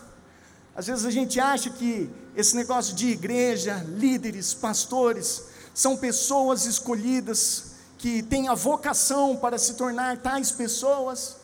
Às 0.76 0.88
vezes 0.88 1.06
a 1.06 1.12
gente 1.12 1.39
acha 1.39 1.69
que 1.69 2.10
esse 2.36 2.56
negócio 2.56 2.93
de 2.93 3.10
igreja, 3.10 3.84
líderes, 3.88 4.54
pastores, 4.54 5.43
são 5.74 5.98
pessoas 5.98 6.65
escolhidas 6.65 7.72
que 7.98 8.24
têm 8.24 8.48
a 8.48 8.54
vocação 8.54 9.36
para 9.36 9.58
se 9.58 9.74
tornar 9.74 10.17
tais 10.17 10.52
pessoas. 10.52 11.38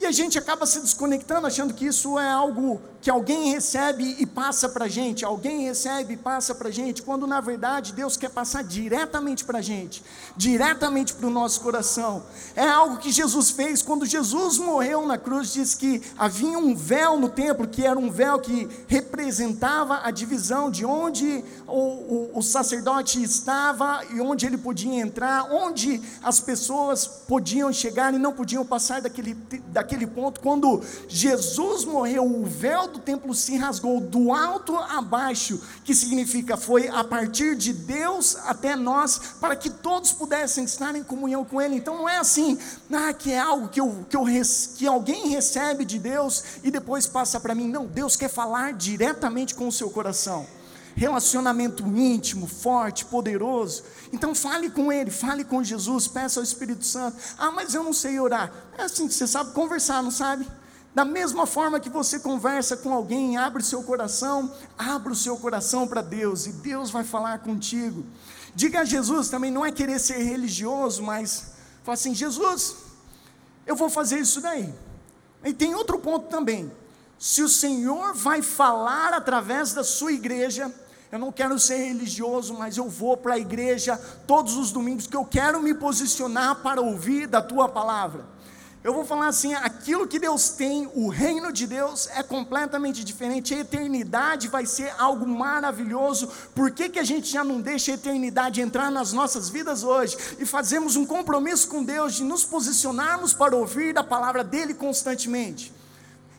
E 0.00 0.06
a 0.06 0.12
gente 0.12 0.38
acaba 0.38 0.64
se 0.64 0.80
desconectando, 0.80 1.46
achando 1.46 1.74
que 1.74 1.84
isso 1.86 2.18
é 2.18 2.30
algo 2.30 2.80
que 3.00 3.08
alguém 3.08 3.50
recebe 3.50 4.16
e 4.18 4.26
passa 4.26 4.68
para 4.68 4.84
a 4.84 4.88
gente, 4.88 5.24
alguém 5.24 5.64
recebe 5.64 6.14
e 6.14 6.16
passa 6.16 6.54
para 6.54 6.68
a 6.68 6.72
gente, 6.72 7.02
quando 7.02 7.26
na 7.26 7.40
verdade 7.40 7.92
Deus 7.92 8.16
quer 8.16 8.30
passar 8.30 8.62
diretamente 8.62 9.44
para 9.44 9.58
a 9.58 9.62
gente, 9.62 10.02
diretamente 10.36 11.14
para 11.14 11.26
o 11.26 11.30
nosso 11.30 11.60
coração. 11.62 12.22
É 12.54 12.68
algo 12.68 12.98
que 12.98 13.10
Jesus 13.10 13.50
fez 13.50 13.80
quando 13.80 14.04
Jesus 14.04 14.58
morreu 14.58 15.06
na 15.06 15.16
cruz, 15.16 15.52
diz 15.52 15.74
que 15.74 16.02
havia 16.18 16.58
um 16.58 16.74
véu 16.74 17.18
no 17.18 17.28
templo, 17.28 17.66
que 17.66 17.84
era 17.84 17.98
um 17.98 18.10
véu 18.10 18.38
que 18.38 18.68
representava 18.86 20.00
a 20.02 20.10
divisão 20.10 20.70
de 20.70 20.84
onde 20.84 21.42
o, 21.66 21.72
o, 21.72 22.30
o 22.38 22.42
sacerdote 22.42 23.22
estava 23.22 24.04
e 24.12 24.20
onde 24.20 24.44
ele 24.44 24.58
podia 24.58 25.00
entrar, 25.00 25.50
onde 25.50 26.02
as 26.22 26.38
pessoas 26.38 27.06
podiam 27.06 27.72
chegar 27.72 28.12
e 28.12 28.18
não 28.18 28.32
podiam 28.32 28.64
passar 28.64 29.00
daquele, 29.00 29.34
daquele 29.68 30.06
ponto. 30.06 30.40
Quando 30.40 30.82
Jesus 31.08 31.84
morreu, 31.84 32.24
o 32.24 32.44
véu 32.44 32.89
do 32.90 32.98
templo 32.98 33.34
se 33.34 33.56
rasgou 33.56 34.00
do 34.00 34.32
alto 34.32 34.76
a 34.76 35.00
baixo, 35.00 35.60
que 35.84 35.94
significa 35.94 36.56
foi 36.56 36.88
a 36.88 37.02
partir 37.02 37.56
de 37.56 37.72
Deus 37.72 38.36
até 38.44 38.76
nós, 38.76 39.18
para 39.40 39.56
que 39.56 39.70
todos 39.70 40.12
pudessem 40.12 40.64
estar 40.64 40.94
em 40.94 41.02
comunhão 41.02 41.44
com 41.44 41.60
Ele. 41.60 41.76
Então 41.76 41.96
não 41.96 42.08
é 42.08 42.18
assim, 42.18 42.58
ah, 42.92 43.12
que 43.12 43.32
é 43.32 43.38
algo 43.38 43.68
que, 43.68 43.80
eu, 43.80 44.04
que, 44.08 44.16
eu, 44.16 44.24
que 44.76 44.86
alguém 44.86 45.28
recebe 45.28 45.84
de 45.84 45.98
Deus 45.98 46.44
e 46.62 46.70
depois 46.70 47.06
passa 47.06 47.40
para 47.40 47.54
mim. 47.54 47.68
Não, 47.68 47.86
Deus 47.86 48.16
quer 48.16 48.28
falar 48.28 48.74
diretamente 48.74 49.54
com 49.54 49.68
o 49.68 49.72
seu 49.72 49.90
coração 49.90 50.46
relacionamento 50.94 51.86
íntimo, 51.86 52.46
forte, 52.46 53.04
poderoso. 53.06 53.82
Então 54.12 54.34
fale 54.34 54.68
com 54.68 54.92
Ele, 54.92 55.10
fale 55.10 55.44
com 55.44 55.62
Jesus, 55.62 56.06
peça 56.06 56.40
ao 56.40 56.44
Espírito 56.44 56.84
Santo. 56.84 57.16
Ah, 57.38 57.50
mas 57.50 57.74
eu 57.74 57.82
não 57.82 57.92
sei 57.92 58.20
orar. 58.20 58.52
É 58.76 58.82
assim, 58.82 59.08
você 59.08 59.26
sabe 59.26 59.52
conversar, 59.52 60.02
não 60.02 60.10
sabe? 60.10 60.46
Da 60.94 61.04
mesma 61.04 61.46
forma 61.46 61.78
que 61.78 61.88
você 61.88 62.18
conversa 62.18 62.76
com 62.76 62.92
alguém, 62.92 63.36
abre 63.36 63.62
o 63.62 63.64
seu 63.64 63.82
coração, 63.82 64.52
abre 64.76 65.12
o 65.12 65.16
seu 65.16 65.36
coração 65.36 65.86
para 65.86 66.02
Deus 66.02 66.46
e 66.46 66.52
Deus 66.52 66.90
vai 66.90 67.04
falar 67.04 67.38
contigo. 67.38 68.04
Diga 68.54 68.80
a 68.80 68.84
Jesus 68.84 69.28
também, 69.28 69.50
não 69.50 69.64
é 69.64 69.70
querer 69.70 70.00
ser 70.00 70.18
religioso, 70.18 71.02
mas 71.02 71.52
fala 71.84 71.94
assim: 71.94 72.14
Jesus, 72.14 72.76
eu 73.64 73.76
vou 73.76 73.88
fazer 73.88 74.18
isso 74.18 74.40
daí. 74.40 74.74
E 75.44 75.52
tem 75.52 75.74
outro 75.74 75.98
ponto 75.98 76.26
também. 76.26 76.70
Se 77.18 77.42
o 77.42 77.48
Senhor 77.48 78.14
vai 78.14 78.42
falar 78.42 79.14
através 79.14 79.72
da 79.72 79.84
sua 79.84 80.12
igreja, 80.12 80.74
eu 81.12 81.18
não 81.18 81.30
quero 81.30 81.58
ser 81.58 81.76
religioso, 81.76 82.54
mas 82.54 82.76
eu 82.76 82.88
vou 82.88 83.16
para 83.16 83.34
a 83.34 83.38
igreja 83.38 83.96
todos 84.26 84.56
os 84.56 84.72
domingos, 84.72 85.06
que 85.06 85.16
eu 85.16 85.24
quero 85.24 85.60
me 85.60 85.74
posicionar 85.74 86.56
para 86.56 86.80
ouvir 86.80 87.26
da 87.26 87.42
tua 87.42 87.68
palavra. 87.68 88.24
Eu 88.82 88.94
vou 88.94 89.04
falar 89.04 89.28
assim: 89.28 89.52
aquilo 89.52 90.08
que 90.08 90.18
Deus 90.18 90.50
tem, 90.50 90.90
o 90.94 91.08
reino 91.08 91.52
de 91.52 91.66
Deus 91.66 92.08
é 92.14 92.22
completamente 92.22 93.04
diferente, 93.04 93.54
a 93.54 93.58
eternidade 93.58 94.48
vai 94.48 94.64
ser 94.64 94.94
algo 94.98 95.26
maravilhoso. 95.26 96.28
Por 96.54 96.70
que, 96.70 96.88
que 96.88 96.98
a 96.98 97.04
gente 97.04 97.30
já 97.30 97.44
não 97.44 97.60
deixa 97.60 97.92
a 97.92 97.94
eternidade 97.94 98.62
entrar 98.62 98.90
nas 98.90 99.12
nossas 99.12 99.50
vidas 99.50 99.84
hoje 99.84 100.16
e 100.38 100.46
fazemos 100.46 100.96
um 100.96 101.04
compromisso 101.04 101.68
com 101.68 101.84
Deus 101.84 102.14
de 102.14 102.24
nos 102.24 102.42
posicionarmos 102.42 103.34
para 103.34 103.54
ouvir 103.54 103.98
a 103.98 104.02
palavra 104.02 104.42
dEle 104.42 104.72
constantemente? 104.72 105.74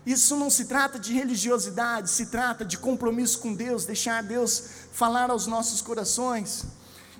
Isso 0.04 0.36
não 0.36 0.50
se 0.50 0.66
trata 0.66 0.98
de 0.98 1.14
religiosidade, 1.14 2.10
se 2.10 2.26
trata 2.26 2.66
de 2.66 2.76
compromisso 2.76 3.38
com 3.38 3.54
Deus, 3.54 3.86
deixar 3.86 4.24
Deus 4.24 4.64
falar 4.92 5.30
aos 5.30 5.46
nossos 5.46 5.80
corações. 5.80 6.66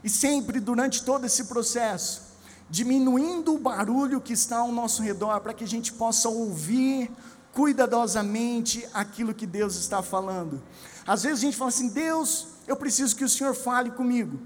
E 0.04 0.10
sempre 0.10 0.60
durante 0.60 1.04
todo 1.04 1.26
esse 1.26 1.44
processo, 1.44 2.31
diminuindo 2.72 3.54
o 3.54 3.60
barulho 3.60 4.22
que 4.22 4.32
está 4.32 4.60
ao 4.60 4.72
nosso 4.72 5.04
redor, 5.04 5.42
para 5.42 5.54
que 5.54 5.66
a 5.66 5.68
gente 5.68 5.92
possa 5.92 6.30
ouvir 6.30 7.12
cuidadosamente 7.54 8.88
aquilo 8.94 9.34
que 9.34 9.46
Deus 9.46 9.76
está 9.76 10.02
falando. 10.02 10.64
Às 11.06 11.24
vezes 11.24 11.40
a 11.40 11.42
gente 11.42 11.58
fala 11.58 11.68
assim: 11.70 11.90
Deus, 11.90 12.48
eu 12.66 12.78
preciso 12.78 13.14
que 13.16 13.26
o 13.26 13.30
Senhor 13.30 13.54
fale 13.54 13.92
comigo. 13.92 14.40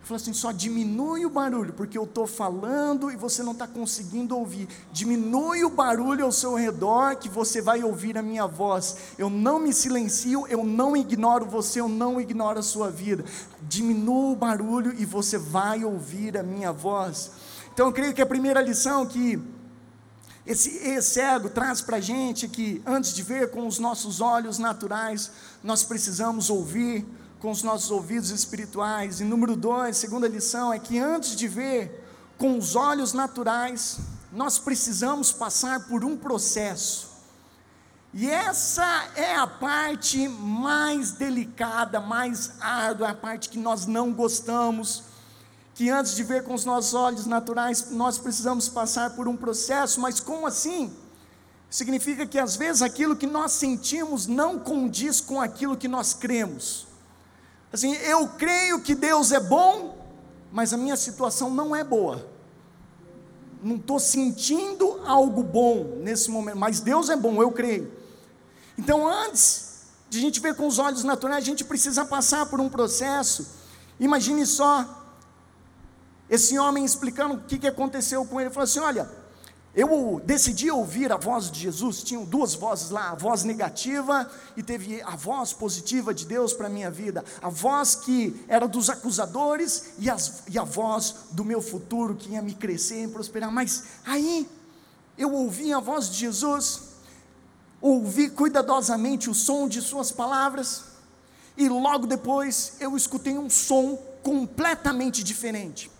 Eu 0.00 0.06
falo 0.08 0.16
assim: 0.16 0.32
só 0.32 0.52
diminui 0.52 1.26
o 1.26 1.30
barulho, 1.30 1.74
porque 1.74 1.98
eu 1.98 2.04
estou 2.04 2.26
falando 2.26 3.10
e 3.10 3.16
você 3.16 3.42
não 3.42 3.52
está 3.52 3.66
conseguindo 3.66 4.38
ouvir. 4.38 4.68
Diminui 4.90 5.62
o 5.62 5.68
barulho 5.68 6.24
ao 6.24 6.32
seu 6.32 6.54
redor, 6.54 7.16
que 7.16 7.28
você 7.28 7.60
vai 7.60 7.84
ouvir 7.84 8.16
a 8.16 8.22
minha 8.22 8.46
voz. 8.46 8.96
Eu 9.18 9.28
não 9.28 9.58
me 9.58 9.74
silencio, 9.74 10.46
eu 10.46 10.64
não 10.64 10.96
ignoro 10.96 11.44
você, 11.44 11.80
eu 11.80 11.90
não 11.90 12.18
ignoro 12.18 12.58
a 12.58 12.62
sua 12.62 12.90
vida. 12.90 13.22
Diminua 13.60 14.32
o 14.32 14.36
barulho 14.36 14.94
e 14.98 15.04
você 15.04 15.36
vai 15.36 15.84
ouvir 15.84 16.38
a 16.38 16.42
minha 16.42 16.72
voz. 16.72 17.32
Então 17.76 17.88
eu 17.88 17.92
creio 17.92 18.14
que 18.14 18.22
a 18.22 18.26
primeira 18.26 18.62
lição 18.62 19.04
que 19.04 19.38
esse 20.46 21.02
cego 21.02 21.50
traz 21.50 21.82
para 21.82 21.98
a 21.98 22.00
gente 22.00 22.48
que 22.48 22.80
antes 22.86 23.12
de 23.12 23.22
ver 23.22 23.50
com 23.50 23.66
os 23.66 23.78
nossos 23.78 24.22
olhos 24.22 24.56
naturais, 24.56 25.30
nós 25.62 25.84
precisamos 25.84 26.48
ouvir 26.48 27.06
com 27.38 27.50
os 27.50 27.62
nossos 27.62 27.90
ouvidos 27.90 28.30
espirituais. 28.30 29.20
E 29.20 29.24
número 29.24 29.54
dois, 29.54 29.98
segunda 29.98 30.26
lição, 30.26 30.72
é 30.72 30.78
que 30.78 30.98
antes 30.98 31.36
de 31.36 31.46
ver 31.46 32.02
com 32.38 32.56
os 32.56 32.74
olhos 32.74 33.12
naturais, 33.12 33.98
nós 34.32 34.58
precisamos 34.58 35.30
passar 35.30 35.86
por 35.86 36.02
um 36.02 36.16
processo. 36.16 37.10
E 38.14 38.30
essa 38.30 39.04
é 39.14 39.36
a 39.36 39.46
parte 39.46 40.26
mais 40.28 41.10
delicada, 41.10 42.00
mais 42.00 42.52
árdua, 42.58 43.10
a 43.10 43.14
parte 43.14 43.50
que 43.50 43.58
nós 43.58 43.84
não 43.84 44.14
gostamos 44.14 45.05
que 45.76 45.90
antes 45.90 46.16
de 46.16 46.24
ver 46.24 46.42
com 46.42 46.54
os 46.54 46.64
nossos 46.64 46.94
olhos 46.94 47.26
naturais, 47.26 47.90
nós 47.90 48.16
precisamos 48.16 48.66
passar 48.66 49.10
por 49.10 49.28
um 49.28 49.36
processo, 49.36 50.00
mas 50.00 50.18
como 50.18 50.46
assim? 50.46 50.90
Significa 51.68 52.26
que 52.26 52.38
às 52.38 52.56
vezes 52.56 52.80
aquilo 52.80 53.14
que 53.14 53.26
nós 53.26 53.52
sentimos 53.52 54.26
não 54.26 54.58
condiz 54.58 55.20
com 55.20 55.38
aquilo 55.38 55.76
que 55.76 55.86
nós 55.86 56.14
cremos. 56.14 56.86
Assim, 57.70 57.92
eu 57.96 58.26
creio 58.26 58.80
que 58.80 58.94
Deus 58.94 59.32
é 59.32 59.38
bom, 59.38 59.98
mas 60.50 60.72
a 60.72 60.78
minha 60.78 60.96
situação 60.96 61.50
não 61.50 61.76
é 61.76 61.84
boa. 61.84 62.26
Não 63.62 63.76
estou 63.76 64.00
sentindo 64.00 65.02
algo 65.04 65.42
bom 65.42 65.98
nesse 66.00 66.30
momento, 66.30 66.56
mas 66.56 66.80
Deus 66.80 67.10
é 67.10 67.16
bom, 67.16 67.42
eu 67.42 67.52
creio. 67.52 67.92
Então, 68.78 69.06
antes 69.06 69.82
de 70.08 70.16
a 70.16 70.20
gente 70.22 70.40
ver 70.40 70.56
com 70.56 70.66
os 70.66 70.78
olhos 70.78 71.04
naturais, 71.04 71.44
a 71.44 71.46
gente 71.46 71.64
precisa 71.64 72.02
passar 72.06 72.46
por 72.46 72.60
um 72.60 72.70
processo. 72.70 73.46
Imagine 74.00 74.46
só 74.46 75.02
esse 76.28 76.58
homem 76.58 76.84
explicando 76.84 77.34
o 77.34 77.40
que, 77.40 77.58
que 77.58 77.66
aconteceu 77.66 78.24
com 78.24 78.40
ele, 78.40 78.50
falou 78.50 78.64
assim: 78.64 78.80
Olha, 78.80 79.08
eu 79.76 80.22
decidi 80.24 80.70
ouvir 80.70 81.12
a 81.12 81.18
voz 81.18 81.50
de 81.50 81.60
Jesus, 81.60 82.02
tinham 82.02 82.24
duas 82.24 82.54
vozes 82.54 82.88
lá, 82.88 83.10
a 83.10 83.14
voz 83.14 83.44
negativa 83.44 84.28
e 84.56 84.62
teve 84.62 85.02
a 85.02 85.14
voz 85.14 85.52
positiva 85.52 86.14
de 86.14 86.24
Deus 86.24 86.54
para 86.54 86.66
a 86.66 86.70
minha 86.70 86.90
vida, 86.90 87.22
a 87.42 87.50
voz 87.50 87.94
que 87.94 88.42
era 88.48 88.66
dos 88.66 88.88
acusadores 88.88 89.92
e, 89.98 90.08
as, 90.08 90.44
e 90.48 90.58
a 90.58 90.64
voz 90.64 91.26
do 91.32 91.44
meu 91.44 91.60
futuro 91.60 92.16
que 92.16 92.30
ia 92.30 92.40
me 92.40 92.54
crescer 92.54 93.04
e 93.04 93.08
prosperar. 93.08 93.52
Mas 93.52 93.84
aí 94.06 94.48
eu 95.18 95.30
ouvi 95.32 95.74
a 95.74 95.78
voz 95.78 96.08
de 96.08 96.16
Jesus, 96.16 96.80
ouvi 97.78 98.30
cuidadosamente 98.30 99.28
o 99.28 99.34
som 99.34 99.68
de 99.68 99.82
Suas 99.82 100.10
palavras, 100.10 100.84
e 101.54 101.68
logo 101.68 102.06
depois 102.06 102.78
eu 102.80 102.96
escutei 102.96 103.36
um 103.36 103.50
som 103.50 103.96
completamente 104.22 105.22
diferente 105.22 105.94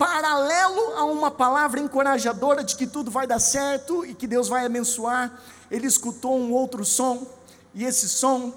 paralelo 0.00 0.94
a 0.96 1.04
uma 1.04 1.30
palavra 1.30 1.78
encorajadora 1.78 2.64
de 2.64 2.74
que 2.74 2.86
tudo 2.86 3.10
vai 3.10 3.26
dar 3.26 3.38
certo 3.38 4.02
e 4.02 4.14
que 4.14 4.26
Deus 4.26 4.48
vai 4.48 4.64
abençoar, 4.64 5.30
ele 5.70 5.86
escutou 5.86 6.38
um 6.38 6.50
outro 6.52 6.86
som, 6.86 7.26
e 7.74 7.84
esse 7.84 8.08
som, 8.08 8.50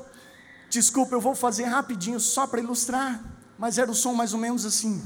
desculpa, 0.70 1.16
eu 1.16 1.20
vou 1.20 1.36
fazer 1.36 1.66
rapidinho 1.66 2.18
só 2.18 2.48
para 2.48 2.62
ilustrar, 2.62 3.22
mas 3.58 3.78
era 3.78 3.92
o 3.92 3.94
som 3.94 4.14
mais 4.14 4.32
ou 4.32 4.40
menos 4.40 4.66
assim. 4.66 5.06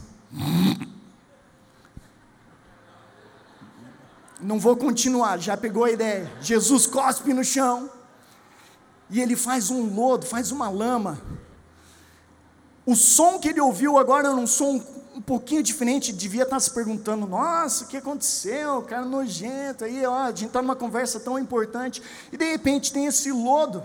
Não 4.40 4.60
vou 4.60 4.78
continuar, 4.78 5.40
já 5.40 5.58
pegou 5.58 5.86
a 5.86 5.92
ideia. 5.92 6.32
Jesus 6.40 6.86
cospe 6.86 7.34
no 7.34 7.44
chão, 7.44 7.90
e 9.10 9.20
ele 9.20 9.36
faz 9.36 9.72
um 9.72 9.92
lodo, 9.92 10.24
faz 10.24 10.52
uma 10.52 10.70
lama. 10.70 11.20
O 12.86 12.96
som 12.96 13.40
que 13.40 13.50
ele 13.50 13.60
ouviu 13.60 13.98
agora 13.98 14.28
era 14.28 14.38
um 14.38 14.46
som 14.46 14.97
pouquinho 15.28 15.62
diferente, 15.62 16.14
devia 16.14 16.44
estar 16.44 16.58
se 16.58 16.72
perguntando: 16.72 17.28
nossa, 17.28 17.84
o 17.84 17.88
que 17.88 17.98
aconteceu? 17.98 18.82
Cara 18.84 19.06
nojento 19.06 19.84
aí, 19.84 20.06
ó, 20.06 20.24
a 20.24 20.30
gente 20.30 20.46
está 20.46 20.62
numa 20.62 20.76
conversa 20.76 21.20
tão 21.20 21.38
importante, 21.38 22.02
e 22.32 22.38
de 22.38 22.46
repente 22.46 22.94
tem 22.94 23.06
esse 23.06 23.30
lodo 23.30 23.84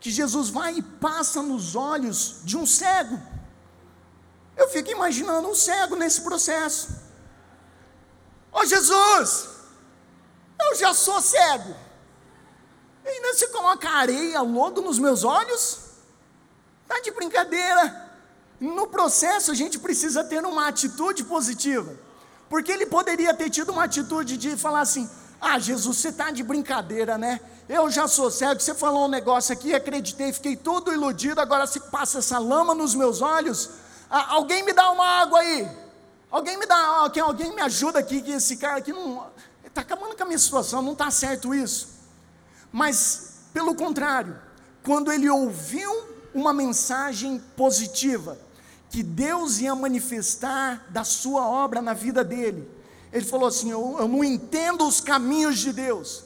que 0.00 0.10
Jesus 0.10 0.48
vai 0.48 0.78
e 0.78 0.82
passa 0.82 1.42
nos 1.42 1.76
olhos 1.76 2.40
de 2.44 2.56
um 2.56 2.64
cego. 2.64 3.20
Eu 4.56 4.68
fico 4.70 4.90
imaginando 4.90 5.46
um 5.46 5.54
cego 5.54 5.94
nesse 5.96 6.22
processo. 6.22 6.88
Ô 8.50 8.60
oh, 8.60 8.64
Jesus, 8.64 9.48
eu 10.62 10.74
já 10.76 10.94
sou 10.94 11.20
cego. 11.20 11.76
E 13.04 13.08
ainda 13.08 13.34
se 13.34 13.48
coloca 13.48 13.88
areia, 13.88 14.40
lodo 14.40 14.80
nos 14.80 14.98
meus 14.98 15.24
olhos? 15.24 15.78
Está 16.84 17.00
de 17.00 17.10
brincadeira. 17.10 18.07
No 18.60 18.86
processo, 18.88 19.50
a 19.50 19.54
gente 19.54 19.78
precisa 19.78 20.24
ter 20.24 20.44
uma 20.44 20.68
atitude 20.68 21.24
positiva, 21.24 21.94
porque 22.48 22.72
ele 22.72 22.86
poderia 22.86 23.32
ter 23.32 23.50
tido 23.50 23.70
uma 23.70 23.84
atitude 23.84 24.36
de 24.36 24.56
falar 24.56 24.80
assim: 24.80 25.08
Ah, 25.40 25.58
Jesus, 25.58 25.96
você 25.96 26.08
está 26.08 26.30
de 26.30 26.42
brincadeira, 26.42 27.16
né? 27.16 27.40
eu 27.68 27.90
já 27.90 28.08
sou 28.08 28.30
cego, 28.30 28.60
você 28.60 28.74
falou 28.74 29.04
um 29.04 29.08
negócio 29.08 29.52
aqui, 29.52 29.74
acreditei, 29.74 30.32
fiquei 30.32 30.56
todo 30.56 30.92
iludido, 30.92 31.40
agora 31.40 31.66
se 31.66 31.78
passa 31.78 32.18
essa 32.18 32.38
lama 32.38 32.74
nos 32.74 32.94
meus 32.94 33.20
olhos, 33.20 33.70
ah, 34.10 34.32
alguém 34.32 34.64
me 34.64 34.72
dá 34.72 34.90
uma 34.90 35.04
água 35.04 35.40
aí, 35.40 35.68
alguém 36.30 36.58
me 36.58 36.64
dá, 36.64 36.78
alguém, 36.78 37.22
alguém 37.22 37.54
me 37.54 37.60
ajuda 37.60 37.98
aqui, 37.98 38.22
que 38.22 38.32
esse 38.32 38.56
cara 38.56 38.78
aqui 38.78 38.90
não, 38.90 39.26
está 39.66 39.82
acabando 39.82 40.16
com 40.16 40.22
a 40.22 40.26
minha 40.26 40.38
situação, 40.38 40.80
não 40.80 40.92
está 40.92 41.10
certo 41.10 41.54
isso. 41.54 41.88
Mas, 42.72 43.34
pelo 43.52 43.74
contrário, 43.74 44.38
quando 44.82 45.12
ele 45.12 45.28
ouviu 45.28 46.08
uma 46.34 46.54
mensagem 46.54 47.38
positiva, 47.54 48.38
que 48.90 49.02
Deus 49.02 49.58
ia 49.58 49.74
manifestar 49.74 50.86
da 50.90 51.04
sua 51.04 51.46
obra 51.46 51.82
na 51.82 51.92
vida 51.92 52.24
dele, 52.24 52.68
ele 53.12 53.24
falou 53.24 53.48
assim: 53.48 53.70
eu, 53.70 53.96
eu 53.98 54.08
não 54.08 54.24
entendo 54.24 54.86
os 54.86 55.00
caminhos 55.00 55.58
de 55.58 55.72
Deus, 55.72 56.24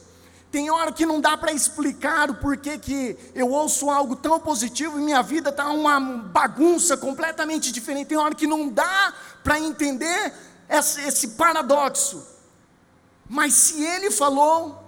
tem 0.53 0.69
hora 0.69 0.91
que 0.91 1.03
não 1.03 1.19
dá 1.19 1.35
para 1.35 1.51
explicar 1.51 2.29
o 2.29 2.35
porquê 2.35 2.77
que 2.77 3.17
eu 3.33 3.49
ouço 3.49 3.89
algo 3.89 4.15
tão 4.15 4.39
positivo 4.39 4.99
e 4.99 5.01
minha 5.01 5.23
vida 5.23 5.49
está 5.49 5.67
uma 5.71 5.99
bagunça 5.99 6.95
completamente 6.95 7.71
diferente. 7.71 8.09
Tem 8.09 8.17
hora 8.19 8.35
que 8.35 8.45
não 8.45 8.69
dá 8.69 9.11
para 9.43 9.59
entender 9.59 10.31
esse, 10.69 11.01
esse 11.01 11.29
paradoxo. 11.29 12.23
Mas 13.27 13.55
se 13.55 13.83
ele 13.83 14.11
falou, 14.11 14.83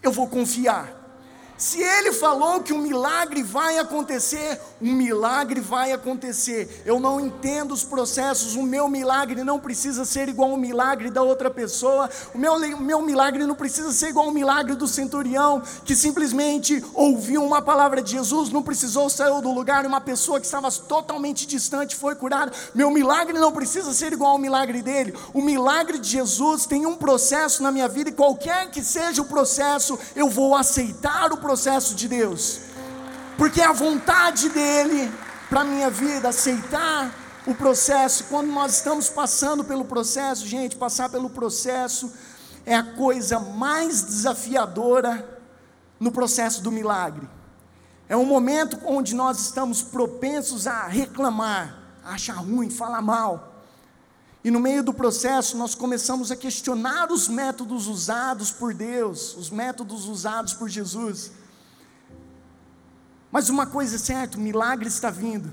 eu 0.00 0.12
vou 0.12 0.28
confiar. 0.28 0.99
Se 1.60 1.82
ele 1.82 2.10
falou 2.14 2.62
que 2.62 2.72
um 2.72 2.78
milagre 2.78 3.42
vai 3.42 3.78
acontecer, 3.78 4.58
um 4.80 4.94
milagre 4.94 5.60
vai 5.60 5.92
acontecer. 5.92 6.82
Eu 6.86 6.98
não 6.98 7.20
entendo 7.20 7.74
os 7.74 7.84
processos, 7.84 8.56
o 8.56 8.62
meu 8.62 8.88
milagre 8.88 9.44
não 9.44 9.60
precisa 9.60 10.06
ser 10.06 10.30
igual 10.30 10.52
ao 10.52 10.56
milagre 10.56 11.10
da 11.10 11.20
outra 11.22 11.50
pessoa, 11.50 12.08
o 12.34 12.38
meu, 12.38 12.58
meu 12.78 13.02
milagre 13.02 13.44
não 13.44 13.54
precisa 13.54 13.92
ser 13.92 14.08
igual 14.08 14.28
ao 14.28 14.32
milagre 14.32 14.74
do 14.74 14.88
centurião, 14.88 15.62
que 15.84 15.94
simplesmente 15.94 16.82
ouviu 16.94 17.44
uma 17.44 17.60
palavra 17.60 18.00
de 18.00 18.12
Jesus, 18.12 18.48
não 18.48 18.62
precisou 18.62 19.10
sair 19.10 19.42
do 19.42 19.52
lugar, 19.52 19.84
uma 19.84 20.00
pessoa 20.00 20.40
que 20.40 20.46
estava 20.46 20.72
totalmente 20.72 21.46
distante 21.46 21.94
foi 21.94 22.14
curada. 22.14 22.50
Meu 22.74 22.90
milagre 22.90 23.38
não 23.38 23.52
precisa 23.52 23.92
ser 23.92 24.14
igual 24.14 24.32
ao 24.32 24.38
milagre 24.38 24.80
dele. 24.80 25.14
O 25.34 25.42
milagre 25.42 25.98
de 25.98 26.08
Jesus 26.08 26.64
tem 26.64 26.86
um 26.86 26.96
processo 26.96 27.62
na 27.62 27.70
minha 27.70 27.86
vida, 27.86 28.08
e 28.08 28.14
qualquer 28.14 28.70
que 28.70 28.82
seja 28.82 29.20
o 29.20 29.26
processo, 29.26 29.98
eu 30.16 30.30
vou 30.30 30.56
aceitar 30.56 31.30
o 31.30 31.36
processo 31.36 31.49
processo 31.50 31.96
de 31.96 32.06
Deus, 32.06 32.60
porque 33.36 33.60
é 33.60 33.64
a 33.64 33.72
vontade 33.72 34.48
dEle 34.50 35.10
para 35.48 35.62
a 35.62 35.64
minha 35.64 35.90
vida, 35.90 36.28
aceitar 36.28 37.12
o 37.44 37.52
processo. 37.52 38.26
Quando 38.30 38.52
nós 38.52 38.76
estamos 38.76 39.08
passando 39.08 39.64
pelo 39.64 39.84
processo, 39.84 40.46
gente, 40.46 40.76
passar 40.76 41.08
pelo 41.08 41.28
processo 41.28 42.12
é 42.64 42.76
a 42.76 42.84
coisa 42.84 43.40
mais 43.40 44.00
desafiadora 44.02 45.40
no 45.98 46.12
processo 46.12 46.62
do 46.62 46.70
milagre. 46.70 47.28
É 48.08 48.16
um 48.16 48.24
momento 48.24 48.78
onde 48.84 49.12
nós 49.12 49.40
estamos 49.40 49.82
propensos 49.82 50.68
a 50.68 50.86
reclamar, 50.86 51.82
a 52.04 52.12
achar 52.12 52.34
ruim, 52.34 52.70
falar 52.70 53.02
mal. 53.02 53.64
E 54.44 54.52
no 54.52 54.60
meio 54.60 54.84
do 54.84 54.94
processo, 54.94 55.56
nós 55.56 55.74
começamos 55.74 56.30
a 56.30 56.36
questionar 56.36 57.10
os 57.10 57.26
métodos 57.26 57.88
usados 57.88 58.52
por 58.52 58.72
Deus, 58.72 59.34
os 59.36 59.50
métodos 59.50 60.06
usados 60.06 60.54
por 60.54 60.68
Jesus. 60.68 61.39
Mas 63.30 63.48
uma 63.48 63.66
coisa 63.66 63.96
é 63.96 63.98
certa: 63.98 64.36
o 64.36 64.40
milagre 64.40 64.88
está 64.88 65.10
vindo. 65.10 65.52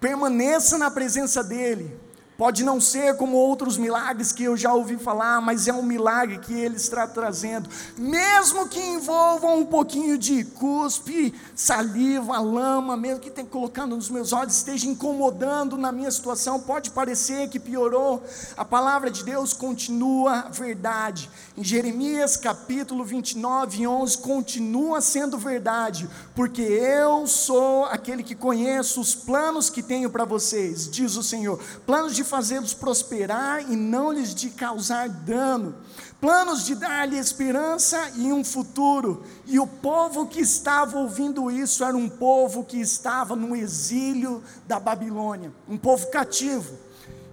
Permaneça 0.00 0.76
na 0.76 0.90
presença 0.90 1.42
dEle. 1.42 2.05
Pode 2.36 2.62
não 2.64 2.78
ser 2.78 3.16
como 3.16 3.38
outros 3.38 3.78
milagres 3.78 4.30
que 4.30 4.44
eu 4.44 4.58
já 4.58 4.72
ouvi 4.74 4.98
falar, 4.98 5.40
mas 5.40 5.68
é 5.68 5.72
um 5.72 5.82
milagre 5.82 6.38
que 6.38 6.52
Ele 6.52 6.76
está 6.76 7.06
trazendo, 7.06 7.70
mesmo 7.96 8.68
que 8.68 8.78
envolva 8.78 9.46
um 9.46 9.64
pouquinho 9.64 10.18
de 10.18 10.44
cuspe, 10.44 11.32
saliva, 11.54 12.38
lama, 12.38 12.94
mesmo 12.94 13.20
que 13.20 13.30
tenha 13.30 13.46
colocando 13.46 13.96
nos 13.96 14.10
meus 14.10 14.34
olhos, 14.34 14.54
esteja 14.54 14.86
incomodando 14.86 15.78
na 15.78 15.90
minha 15.90 16.10
situação, 16.10 16.60
pode 16.60 16.90
parecer 16.90 17.48
que 17.48 17.58
piorou, 17.58 18.22
a 18.54 18.64
palavra 18.66 19.10
de 19.10 19.24
Deus 19.24 19.54
continua 19.54 20.46
verdade. 20.50 21.30
Em 21.56 21.64
Jeremias 21.64 22.36
capítulo 22.36 23.02
29, 23.02 23.86
11, 23.86 24.18
continua 24.18 25.00
sendo 25.00 25.38
verdade, 25.38 26.06
porque 26.34 26.60
eu 26.60 27.26
sou 27.26 27.86
aquele 27.86 28.22
que 28.22 28.34
conheço 28.34 29.00
os 29.00 29.14
planos 29.14 29.70
que 29.70 29.82
tenho 29.82 30.10
para 30.10 30.26
vocês, 30.26 30.86
diz 30.90 31.16
o 31.16 31.22
Senhor, 31.22 31.58
planos 31.86 32.14
de 32.14 32.25
fazê-los 32.26 32.74
prosperar 32.74 33.70
e 33.70 33.76
não 33.76 34.12
lhes 34.12 34.34
de 34.34 34.50
causar 34.50 35.08
dano, 35.08 35.74
planos 36.20 36.66
de 36.66 36.74
dar-lhe 36.74 37.16
esperança 37.16 38.10
e 38.16 38.32
um 38.32 38.44
futuro. 38.44 39.24
E 39.46 39.58
o 39.58 39.66
povo 39.66 40.26
que 40.26 40.40
estava 40.40 40.98
ouvindo 40.98 41.50
isso 41.50 41.82
era 41.84 41.96
um 41.96 42.08
povo 42.08 42.64
que 42.64 42.78
estava 42.78 43.34
no 43.34 43.56
exílio 43.56 44.42
da 44.66 44.78
Babilônia, 44.78 45.52
um 45.68 45.78
povo 45.78 46.10
cativo. 46.10 46.76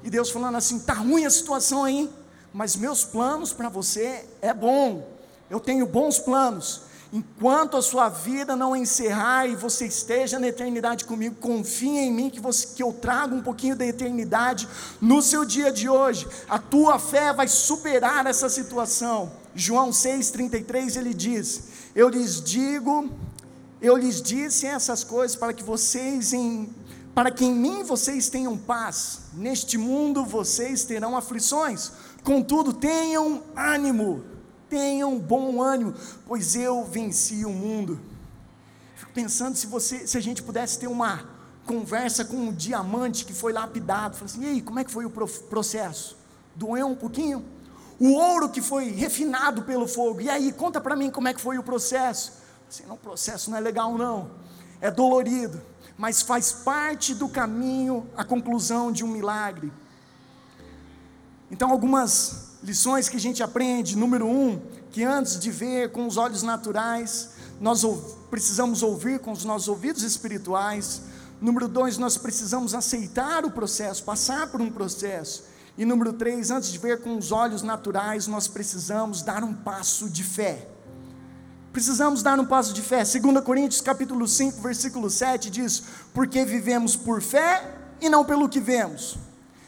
E 0.03 0.09
Deus 0.09 0.29
falando 0.29 0.55
assim: 0.55 0.79
tá 0.79 0.93
ruim 0.93 1.25
a 1.25 1.29
situação 1.29 1.83
aí, 1.83 2.09
mas 2.53 2.75
meus 2.75 3.03
planos 3.03 3.51
para 3.51 3.69
você 3.69 4.25
é 4.41 4.53
bom. 4.53 5.07
Eu 5.49 5.59
tenho 5.59 5.85
bons 5.85 6.19
planos 6.19 6.92
enquanto 7.13 7.77
a 7.77 7.81
sua 7.81 8.09
vida 8.09 8.55
não 8.55 8.75
encerrar 8.75 9.45
e 9.45 9.55
você 9.55 9.85
esteja 9.85 10.39
na 10.39 10.47
eternidade 10.47 11.05
comigo, 11.05 11.35
confie 11.35 11.99
em 11.99 12.11
mim 12.11 12.27
que, 12.27 12.39
você, 12.39 12.65
que 12.75 12.81
eu 12.81 12.91
trago 12.91 13.35
um 13.35 13.41
pouquinho 13.43 13.75
da 13.75 13.85
eternidade 13.85 14.67
no 14.99 15.21
seu 15.21 15.45
dia 15.45 15.71
de 15.71 15.87
hoje. 15.87 16.27
A 16.49 16.57
tua 16.57 16.97
fé 16.97 17.31
vai 17.31 17.47
superar 17.47 18.25
essa 18.25 18.49
situação. 18.49 19.31
João 19.53 19.91
6,33 19.91 20.97
ele 20.97 21.13
diz: 21.13 21.65
Eu 21.93 22.09
lhes 22.09 22.41
digo, 22.41 23.07
eu 23.79 23.95
lhes 23.95 24.19
disse 24.19 24.65
essas 24.65 25.03
coisas 25.03 25.37
para 25.37 25.53
que 25.53 25.63
vocês 25.63 26.33
em 26.33 26.73
para 27.13 27.29
que 27.29 27.45
em 27.45 27.53
mim 27.53 27.83
vocês 27.83 28.27
tenham 28.27 28.57
paz. 28.57 29.19
Neste 29.33 29.77
mundo 29.77 30.25
vocês 30.25 30.83
terão 30.83 31.15
aflições. 31.15 31.91
Contudo, 32.23 32.73
tenham 32.73 33.43
ânimo 33.55 34.32
tenham 34.73 35.19
bom 35.19 35.61
ânimo, 35.61 35.93
pois 36.25 36.55
eu 36.55 36.83
venci 36.83 37.45
o 37.45 37.51
mundo. 37.51 37.99
Fico 38.95 39.11
pensando 39.13 39.55
se 39.55 39.67
você, 39.67 40.07
se 40.07 40.17
a 40.17 40.19
gente 40.19 40.41
pudesse 40.41 40.79
ter 40.79 40.87
uma 40.87 41.29
conversa 41.63 42.25
com 42.25 42.35
um 42.35 42.51
diamante 42.51 43.23
que 43.23 43.33
foi 43.33 43.53
lapidado, 43.53 44.15
falou 44.15 44.25
assim, 44.25 44.41
e 44.41 44.47
aí, 44.47 44.61
como 44.63 44.79
é 44.79 44.83
que 44.83 44.89
foi 44.89 45.05
o 45.05 45.11
processo? 45.11 46.17
Doeu 46.55 46.87
um 46.87 46.95
pouquinho? 46.95 47.45
O 47.99 48.13
ouro 48.13 48.49
que 48.49 48.63
foi 48.63 48.89
refinado 48.89 49.61
pelo 49.61 49.87
fogo, 49.87 50.21
e 50.21 50.27
aí, 50.27 50.51
conta 50.51 50.81
para 50.81 50.95
mim 50.95 51.11
como 51.11 51.27
é 51.27 51.35
que 51.35 51.39
foi 51.39 51.59
o 51.59 51.63
processo? 51.63 52.33
Assim, 52.67 52.83
não, 52.87 52.95
o 52.95 52.97
processo 52.97 53.51
não 53.51 53.57
é 53.59 53.61
legal 53.61 53.95
não, 53.95 54.31
é 54.81 54.89
dolorido, 54.89 55.61
mas 55.95 56.23
faz 56.23 56.51
parte 56.51 57.13
do 57.13 57.29
caminho 57.29 58.09
a 58.17 58.23
conclusão 58.23 58.91
de 58.91 59.05
um 59.05 59.07
milagre. 59.07 59.71
Então, 61.51 61.69
algumas 61.69 62.52
lições 62.63 63.09
que 63.09 63.17
a 63.17 63.19
gente 63.19 63.43
aprende. 63.43 63.97
Número 63.97 64.25
um, 64.25 64.59
que 64.91 65.03
antes 65.03 65.39
de 65.39 65.51
ver 65.51 65.91
com 65.91 66.07
os 66.07 66.17
olhos 66.17 66.41
naturais, 66.41 67.31
nós 67.59 67.83
precisamos 68.29 68.81
ouvir 68.81 69.19
com 69.19 69.31
os 69.31 69.43
nossos 69.43 69.67
ouvidos 69.67 70.03
espirituais. 70.03 71.01
Número 71.41 71.67
dois, 71.67 71.97
nós 71.97 72.17
precisamos 72.17 72.73
aceitar 72.73 73.45
o 73.45 73.51
processo, 73.51 74.03
passar 74.03 74.47
por 74.47 74.61
um 74.61 74.71
processo. 74.71 75.43
E 75.77 75.85
número 75.85 76.13
três, 76.13 76.51
antes 76.51 76.71
de 76.71 76.77
ver 76.77 77.01
com 77.01 77.17
os 77.17 77.31
olhos 77.31 77.63
naturais, 77.63 78.27
nós 78.27 78.47
precisamos 78.47 79.21
dar 79.21 79.43
um 79.43 79.53
passo 79.53 80.09
de 80.09 80.23
fé. 80.23 80.67
Precisamos 81.73 82.21
dar 82.21 82.39
um 82.39 82.45
passo 82.45 82.71
de 82.71 82.81
fé. 82.81 83.03
2 83.03 83.43
Coríntios 83.43 83.81
capítulo 83.81 84.27
5, 84.27 84.61
versículo 84.61 85.09
7 85.09 85.49
diz: 85.49 85.83
Porque 86.13 86.45
vivemos 86.45 86.95
por 86.95 87.21
fé 87.21 87.75
e 87.99 88.07
não 88.07 88.23
pelo 88.23 88.47
que 88.47 88.59
vemos. 88.59 89.17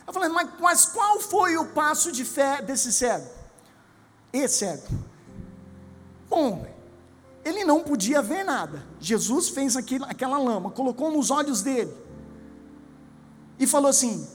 Eu 0.07 0.13
falei, 0.13 0.29
mas, 0.29 0.49
mas 0.59 0.85
qual 0.85 1.19
foi 1.19 1.57
o 1.57 1.65
passo 1.65 2.11
de 2.11 2.23
fé 2.23 2.61
desse 2.61 2.93
cego? 2.93 3.27
Esse 4.31 4.59
cego. 4.59 4.83
Bom, 6.29 6.65
ele 7.43 7.63
não 7.63 7.81
podia 7.81 8.21
ver 8.21 8.43
nada. 8.43 8.83
Jesus 8.99 9.49
fez 9.49 9.75
aquilo, 9.77 10.05
aquela 10.05 10.37
lama, 10.37 10.71
colocou 10.71 11.11
nos 11.11 11.31
olhos 11.31 11.61
dele 11.61 11.95
e 13.59 13.65
falou 13.65 13.89
assim: 13.89 14.27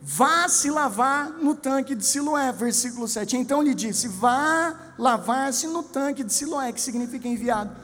vá 0.00 0.48
se 0.48 0.70
lavar 0.70 1.30
no 1.30 1.54
tanque 1.54 1.94
de 1.94 2.04
Siloé, 2.04 2.52
versículo 2.52 3.06
7. 3.06 3.36
Então 3.36 3.62
lhe 3.62 3.74
disse: 3.74 4.08
vá 4.08 4.94
lavar-se 4.98 5.66
no 5.66 5.82
tanque 5.82 6.24
de 6.24 6.32
Siloé, 6.32 6.72
que 6.72 6.80
significa 6.80 7.28
enviado. 7.28 7.76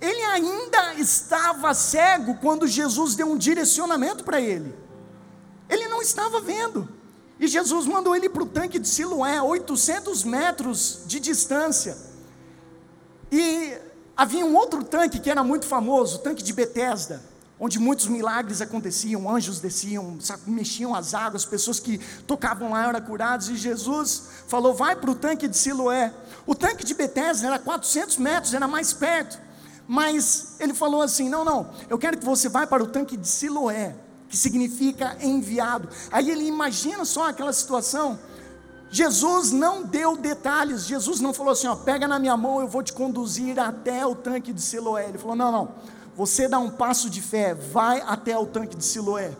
Ele 0.00 0.22
ainda 0.22 0.94
estava 0.94 1.72
cego 1.72 2.34
quando 2.36 2.66
Jesus 2.66 3.14
deu 3.14 3.30
um 3.30 3.38
direcionamento 3.38 4.22
para 4.22 4.40
ele. 4.40 4.83
Ele 5.68 5.88
não 5.88 6.02
estava 6.02 6.40
vendo. 6.40 6.88
E 7.38 7.48
Jesus 7.48 7.86
mandou 7.86 8.14
ele 8.14 8.28
para 8.28 8.42
o 8.42 8.46
tanque 8.46 8.78
de 8.78 8.88
Siloé, 8.88 9.42
800 9.42 10.24
metros 10.24 11.02
de 11.06 11.18
distância. 11.18 11.96
E 13.30 13.76
havia 14.16 14.46
um 14.46 14.54
outro 14.54 14.84
tanque 14.84 15.18
que 15.18 15.30
era 15.30 15.42
muito 15.42 15.66
famoso, 15.66 16.16
o 16.16 16.18
tanque 16.20 16.42
de 16.42 16.52
Betesda. 16.52 17.20
onde 17.58 17.78
muitos 17.78 18.06
milagres 18.06 18.60
aconteciam, 18.60 19.30
anjos 19.30 19.60
desciam, 19.60 20.18
mexiam 20.46 20.94
as 20.94 21.14
águas, 21.14 21.44
pessoas 21.44 21.78
que 21.80 21.98
tocavam 22.26 22.70
lá 22.70 22.88
eram 22.88 23.00
curadas, 23.00 23.48
e 23.48 23.56
Jesus 23.56 24.24
falou: 24.46 24.74
vai 24.74 24.96
para 24.96 25.10
o 25.10 25.14
tanque 25.14 25.48
de 25.48 25.56
Siloé. 25.56 26.12
O 26.46 26.54
tanque 26.54 26.84
de 26.84 26.94
Betesda 26.94 27.46
era 27.46 27.58
400 27.58 28.18
metros, 28.18 28.54
era 28.54 28.68
mais 28.68 28.92
perto, 28.92 29.38
mas 29.86 30.56
ele 30.58 30.74
falou 30.74 31.02
assim: 31.02 31.28
não, 31.28 31.44
não, 31.44 31.70
eu 31.88 31.98
quero 31.98 32.18
que 32.18 32.24
você 32.24 32.48
vá 32.48 32.66
para 32.66 32.82
o 32.82 32.86
tanque 32.86 33.16
de 33.16 33.28
Siloé, 33.28 33.94
que 34.28 34.36
significa 34.36 35.16
enviado. 35.20 35.88
Aí 36.10 36.30
ele 36.30 36.46
imagina 36.46 37.04
só 37.04 37.28
aquela 37.28 37.52
situação. 37.52 38.18
Jesus 38.90 39.50
não 39.50 39.82
deu 39.82 40.16
detalhes, 40.16 40.86
Jesus 40.86 41.20
não 41.20 41.34
falou 41.34 41.52
assim: 41.52 41.66
ó, 41.66 41.74
pega 41.74 42.06
na 42.06 42.18
minha 42.18 42.36
mão, 42.36 42.60
eu 42.60 42.68
vou 42.68 42.82
te 42.82 42.92
conduzir 42.92 43.58
até 43.58 44.06
o 44.06 44.14
tanque 44.14 44.52
de 44.52 44.60
Siloé. 44.60 45.08
Ele 45.08 45.18
falou: 45.18 45.34
não, 45.34 45.50
não 45.50 45.68
você 46.16 46.46
dá 46.46 46.58
um 46.58 46.70
passo 46.70 47.10
de 47.10 47.20
fé, 47.20 47.54
vai 47.54 48.00
até 48.06 48.38
o 48.38 48.46
tanque 48.46 48.76
de 48.76 48.84
Siloé. 48.84 49.32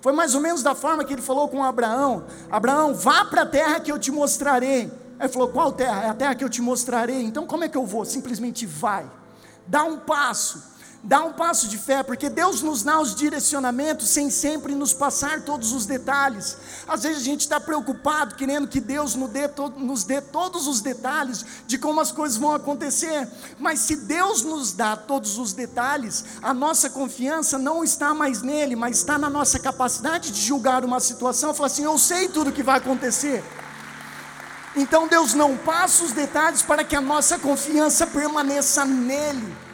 Foi 0.00 0.12
mais 0.12 0.34
ou 0.34 0.40
menos 0.40 0.62
da 0.62 0.74
forma 0.74 1.04
que 1.04 1.12
ele 1.12 1.22
falou 1.22 1.48
com 1.48 1.62
Abraão: 1.62 2.24
Abraão, 2.50 2.94
vá 2.94 3.24
para 3.24 3.42
a 3.42 3.46
terra 3.46 3.80
que 3.80 3.90
eu 3.90 3.98
te 3.98 4.10
mostrarei. 4.10 4.90
Ele 5.18 5.28
falou: 5.28 5.48
Qual 5.48 5.72
terra? 5.72 6.04
É 6.04 6.08
a 6.08 6.14
terra 6.14 6.34
que 6.34 6.44
eu 6.44 6.48
te 6.48 6.62
mostrarei. 6.62 7.22
Então 7.22 7.46
como 7.46 7.64
é 7.64 7.68
que 7.68 7.76
eu 7.76 7.84
vou? 7.84 8.04
Simplesmente 8.04 8.64
vai, 8.64 9.10
dá 9.66 9.84
um 9.84 9.98
passo 9.98 10.69
dá 11.02 11.24
um 11.24 11.32
passo 11.32 11.66
de 11.66 11.78
fé, 11.78 12.02
porque 12.02 12.28
Deus 12.28 12.60
nos 12.60 12.82
dá 12.82 13.00
os 13.00 13.14
direcionamentos 13.14 14.08
sem 14.08 14.28
sempre 14.30 14.74
nos 14.74 14.92
passar 14.92 15.42
todos 15.42 15.72
os 15.72 15.86
detalhes. 15.86 16.56
Às 16.86 17.02
vezes 17.02 17.22
a 17.22 17.24
gente 17.24 17.40
está 17.40 17.58
preocupado, 17.58 18.34
querendo 18.34 18.68
que 18.68 18.80
Deus 18.80 19.14
nos 19.14 19.30
dê, 19.30 19.48
nos 19.76 20.04
dê 20.04 20.20
todos 20.20 20.66
os 20.66 20.80
detalhes 20.80 21.44
de 21.66 21.78
como 21.78 22.00
as 22.00 22.12
coisas 22.12 22.36
vão 22.36 22.52
acontecer, 22.52 23.26
mas 23.58 23.80
se 23.80 23.96
Deus 23.96 24.42
nos 24.42 24.72
dá 24.72 24.96
todos 24.96 25.38
os 25.38 25.52
detalhes, 25.52 26.24
a 26.42 26.52
nossa 26.52 26.90
confiança 26.90 27.58
não 27.58 27.82
está 27.82 28.12
mais 28.12 28.42
nele, 28.42 28.76
mas 28.76 28.98
está 28.98 29.18
na 29.18 29.30
nossa 29.30 29.58
capacidade 29.58 30.30
de 30.30 30.40
julgar 30.40 30.84
uma 30.84 31.00
situação, 31.00 31.54
falar 31.54 31.68
assim: 31.68 31.84
eu 31.84 31.96
sei 31.98 32.28
tudo 32.28 32.50
o 32.50 32.52
que 32.52 32.62
vai 32.62 32.78
acontecer. 32.78 33.42
Então 34.76 35.08
Deus 35.08 35.34
não 35.34 35.56
passa 35.56 36.04
os 36.04 36.12
detalhes 36.12 36.62
para 36.62 36.84
que 36.84 36.94
a 36.94 37.00
nossa 37.00 37.38
confiança 37.38 38.06
permaneça 38.06 38.84
nele. 38.84 39.69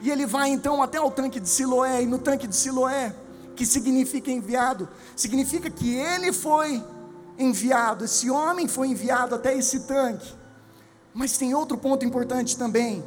E 0.00 0.10
ele 0.10 0.26
vai 0.26 0.50
então 0.50 0.82
até 0.82 1.00
o 1.00 1.10
tanque 1.10 1.40
de 1.40 1.48
Siloé, 1.48 2.02
e 2.02 2.06
no 2.06 2.18
tanque 2.18 2.46
de 2.46 2.54
Siloé, 2.54 3.14
que 3.56 3.66
significa 3.66 4.30
enviado, 4.30 4.88
significa 5.16 5.68
que 5.68 5.96
ele 5.96 6.32
foi 6.32 6.82
enviado, 7.36 8.04
esse 8.04 8.30
homem 8.30 8.68
foi 8.68 8.88
enviado 8.88 9.34
até 9.34 9.56
esse 9.56 9.80
tanque. 9.80 10.32
Mas 11.12 11.36
tem 11.36 11.54
outro 11.54 11.76
ponto 11.76 12.04
importante 12.04 12.56
também, 12.56 13.02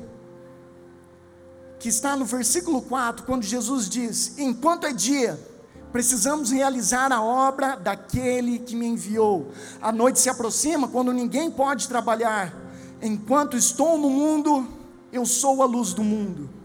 que 1.80 1.88
está 1.88 2.16
no 2.16 2.26
versículo 2.26 2.82
4, 2.82 3.26
quando 3.26 3.44
Jesus 3.44 3.88
diz: 3.88 4.38
Enquanto 4.38 4.86
é 4.86 4.92
dia, 4.92 5.40
precisamos 5.92 6.52
realizar 6.52 7.12
a 7.12 7.22
obra 7.22 7.76
daquele 7.76 8.60
que 8.60 8.76
me 8.76 8.88
enviou. 8.88 9.52
A 9.82 9.92
noite 9.92 10.20
se 10.20 10.30
aproxima 10.30 10.88
quando 10.88 11.14
ninguém 11.14 11.50
pode 11.50 11.88
trabalhar. 11.88 12.54
Enquanto 13.02 13.58
estou 13.58 13.98
no 13.98 14.10
mundo, 14.10 14.68
eu 15.12 15.26
sou 15.26 15.64
a 15.64 15.66
luz 15.66 15.94
do 15.94 16.04
mundo. 16.04 16.61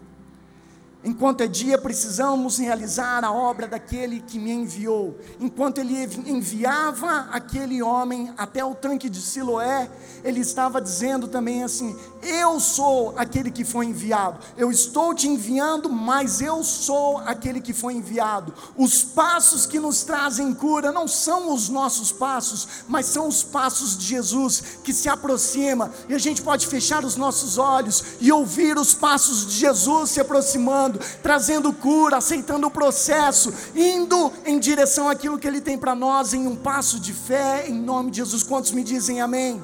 Enquanto 1.07 1.39
é 1.39 1.47
dia, 1.47 1.77
precisamos 1.77 2.57
realizar 2.57 3.23
a 3.23 3.31
obra 3.31 3.65
daquele 3.65 4.19
que 4.19 4.37
me 4.37 4.51
enviou. 4.51 5.17
Enquanto 5.39 5.77
ele 5.77 6.03
enviava 6.25 7.29
aquele 7.31 7.81
homem 7.81 8.33
até 8.37 8.65
o 8.65 8.75
tanque 8.75 9.09
de 9.09 9.21
Siloé, 9.21 9.89
ele 10.21 10.41
estava 10.41 10.81
dizendo 10.81 11.29
também 11.29 11.63
assim: 11.63 11.95
Eu 12.21 12.59
sou 12.59 13.13
aquele 13.15 13.49
que 13.49 13.63
foi 13.63 13.85
enviado. 13.85 14.37
Eu 14.57 14.69
estou 14.69 15.15
te 15.15 15.29
enviando, 15.29 15.89
mas 15.89 16.41
eu 16.41 16.61
sou 16.61 17.19
aquele 17.19 17.61
que 17.61 17.71
foi 17.71 17.93
enviado. 17.93 18.53
Os 18.75 19.01
passos 19.01 19.65
que 19.65 19.79
nos 19.79 20.03
trazem 20.03 20.53
cura 20.53 20.91
não 20.91 21.07
são 21.07 21.53
os 21.53 21.69
nossos 21.69 22.11
passos, 22.11 22.67
mas 22.85 23.05
são 23.05 23.29
os 23.29 23.45
passos 23.45 23.97
de 23.97 24.05
Jesus 24.07 24.61
que 24.83 24.91
se 24.91 25.07
aproxima. 25.07 25.89
E 26.09 26.13
a 26.13 26.19
gente 26.19 26.41
pode 26.41 26.67
fechar 26.67 27.05
os 27.05 27.15
nossos 27.15 27.57
olhos 27.57 28.03
e 28.19 28.29
ouvir 28.29 28.77
os 28.77 28.93
passos 28.93 29.47
de 29.47 29.53
Jesus 29.53 30.09
se 30.09 30.19
aproximando 30.19 30.96
trazendo 31.21 31.71
cura, 31.73 32.17
aceitando 32.17 32.67
o 32.67 32.71
processo, 32.71 33.53
indo 33.75 34.31
em 34.45 34.59
direção 34.59 35.09
àquilo 35.09 35.37
que 35.37 35.47
Ele 35.47 35.61
tem 35.61 35.77
para 35.77 35.95
nós 35.95 36.33
em 36.33 36.47
um 36.47 36.55
passo 36.55 36.99
de 36.99 37.13
fé, 37.13 37.67
em 37.67 37.73
nome 37.73 38.11
de 38.11 38.17
Jesus. 38.17 38.43
Quantos 38.43 38.71
me 38.71 38.83
dizem 38.83 39.21
amém? 39.21 39.63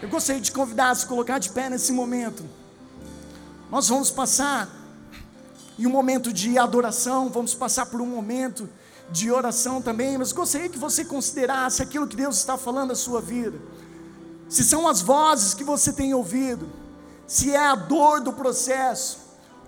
Eu 0.00 0.08
gostaria 0.08 0.40
de 0.40 0.50
convidar 0.50 0.90
a 0.90 0.94
se 0.94 1.06
colocar 1.06 1.38
de 1.38 1.50
pé 1.50 1.70
nesse 1.70 1.92
momento. 1.92 2.44
Nós 3.70 3.88
vamos 3.88 4.10
passar 4.10 4.68
em 5.78 5.86
um 5.86 5.90
momento 5.90 6.32
de 6.32 6.58
adoração, 6.58 7.28
vamos 7.28 7.54
passar 7.54 7.86
por 7.86 8.00
um 8.00 8.06
momento 8.06 8.68
de 9.10 9.30
oração 9.30 9.80
também, 9.80 10.18
mas 10.18 10.32
gostaria 10.32 10.68
que 10.68 10.78
você 10.78 11.04
considerasse 11.04 11.82
aquilo 11.82 12.06
que 12.06 12.16
Deus 12.16 12.36
está 12.36 12.56
falando 12.56 12.88
na 12.88 12.94
sua 12.94 13.20
vida. 13.20 13.58
Se 14.48 14.64
são 14.64 14.86
as 14.86 15.00
vozes 15.00 15.54
que 15.54 15.64
você 15.64 15.92
tem 15.92 16.12
ouvido, 16.12 16.68
se 17.26 17.50
é 17.50 17.66
a 17.66 17.74
dor 17.74 18.20
do 18.20 18.32
processo, 18.32 19.18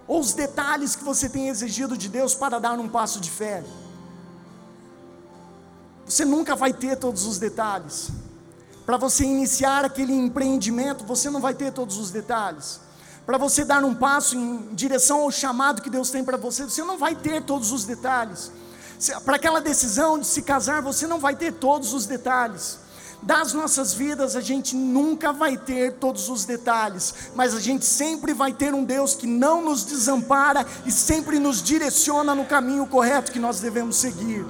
ou 0.07 0.21
os 0.21 0.35
detalhes 0.35 0.95
que 0.95 1.05
você 1.05 1.29
tem 1.29 1.49
exigido 1.49 1.97
de 1.97 2.09
Deus 2.09 2.35
para 2.35 2.59
dar 2.59 2.79
um 2.79 2.89
passo 2.89 3.21
de 3.21 3.31
fé. 3.31 3.65
Você 6.07 6.25
nunca 6.25 6.55
vai 6.55 6.73
ter 6.73 6.97
todos 6.97 7.27
os 7.27 7.39
detalhes. 7.39 8.11
Para 8.85 8.99
você 8.99 9.25
iniciar 9.25 9.85
aquele 9.85 10.13
empreendimento, 10.13 11.05
você 11.05 11.31
não 11.31 11.41
vai 11.41 11.55
ter 11.55 11.73
todos 11.73 11.97
os 11.97 12.11
detalhes. 12.11 12.81
Para 13.25 13.39
você 13.39 13.65
dar 13.65 13.83
um 13.83 13.95
passo 13.95 14.37
em 14.37 14.75
direção 14.75 15.23
ao 15.23 15.31
chamado 15.31 15.81
que 15.81 15.89
Deus 15.89 16.11
tem 16.11 16.23
para 16.23 16.37
você, 16.37 16.65
você 16.65 16.85
não 16.85 16.99
vai 16.99 17.15
ter 17.17 17.43
todos 17.43 17.73
os 17.73 17.85
detalhes. 17.85 18.53
Para 19.25 19.37
aquela 19.37 19.61
decisão 19.61 20.19
de 20.19 20.27
se 20.27 20.43
casar, 20.43 20.83
você 20.83 21.07
não 21.07 21.19
vai 21.19 21.35
ter 21.35 21.53
todos 21.53 21.95
os 21.95 22.05
detalhes 22.05 22.84
das 23.25 23.55
nossas 23.55 23.95
vidas 23.95 24.37
a 24.37 24.41
gente 24.43 24.77
nunca 24.77 25.33
vai 25.33 25.57
ter 25.57 25.95
todos 25.95 26.29
os 26.29 26.45
detalhes, 26.45 27.15
mas 27.35 27.55
a 27.55 27.61
gente 27.61 27.85
sempre 27.87 28.35
vai 28.35 28.53
ter 28.53 28.75
um 28.75 28.85
Deus 28.85 29.15
que 29.15 29.27
não 29.27 29.65
nos 29.65 29.83
desampara 29.83 30.67
e 30.85 30.93
sempre 30.93 31.39
nos 31.39 31.63
direciona 31.63 32.35
no 32.35 32.45
caminho 32.45 32.87
correto 32.87 33.33
que 33.33 33.39
nós 33.39 33.61
devemos 33.61 33.97
seguir. 33.97 34.45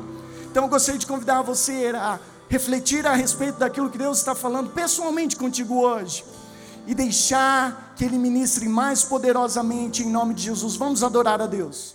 Então 0.51 0.64
eu 0.64 0.68
gostaria 0.68 0.99
de 0.99 1.07
convidar 1.07 1.43
você 1.43 1.93
a 1.95 2.18
refletir 2.49 3.07
a 3.07 3.14
respeito 3.14 3.59
daquilo 3.59 3.91
que 3.91 3.99
Deus 3.99 4.18
está 4.18 4.35
falando 4.35 4.70
pessoalmente 4.70 5.37
contigo 5.37 5.81
hoje 5.81 6.25
e 6.85 6.95
deixar 6.95 7.95
que 7.97 8.05
Ele 8.05 8.18
ministre 8.18 8.68
mais 8.68 9.05
poderosamente 9.05 10.03
em 10.03 10.11
nome 10.11 10.35
de 10.35 10.43
Jesus. 10.43 10.75
Vamos 10.75 11.05
adorar 11.05 11.41
a 11.41 11.47
Deus. 11.47 11.95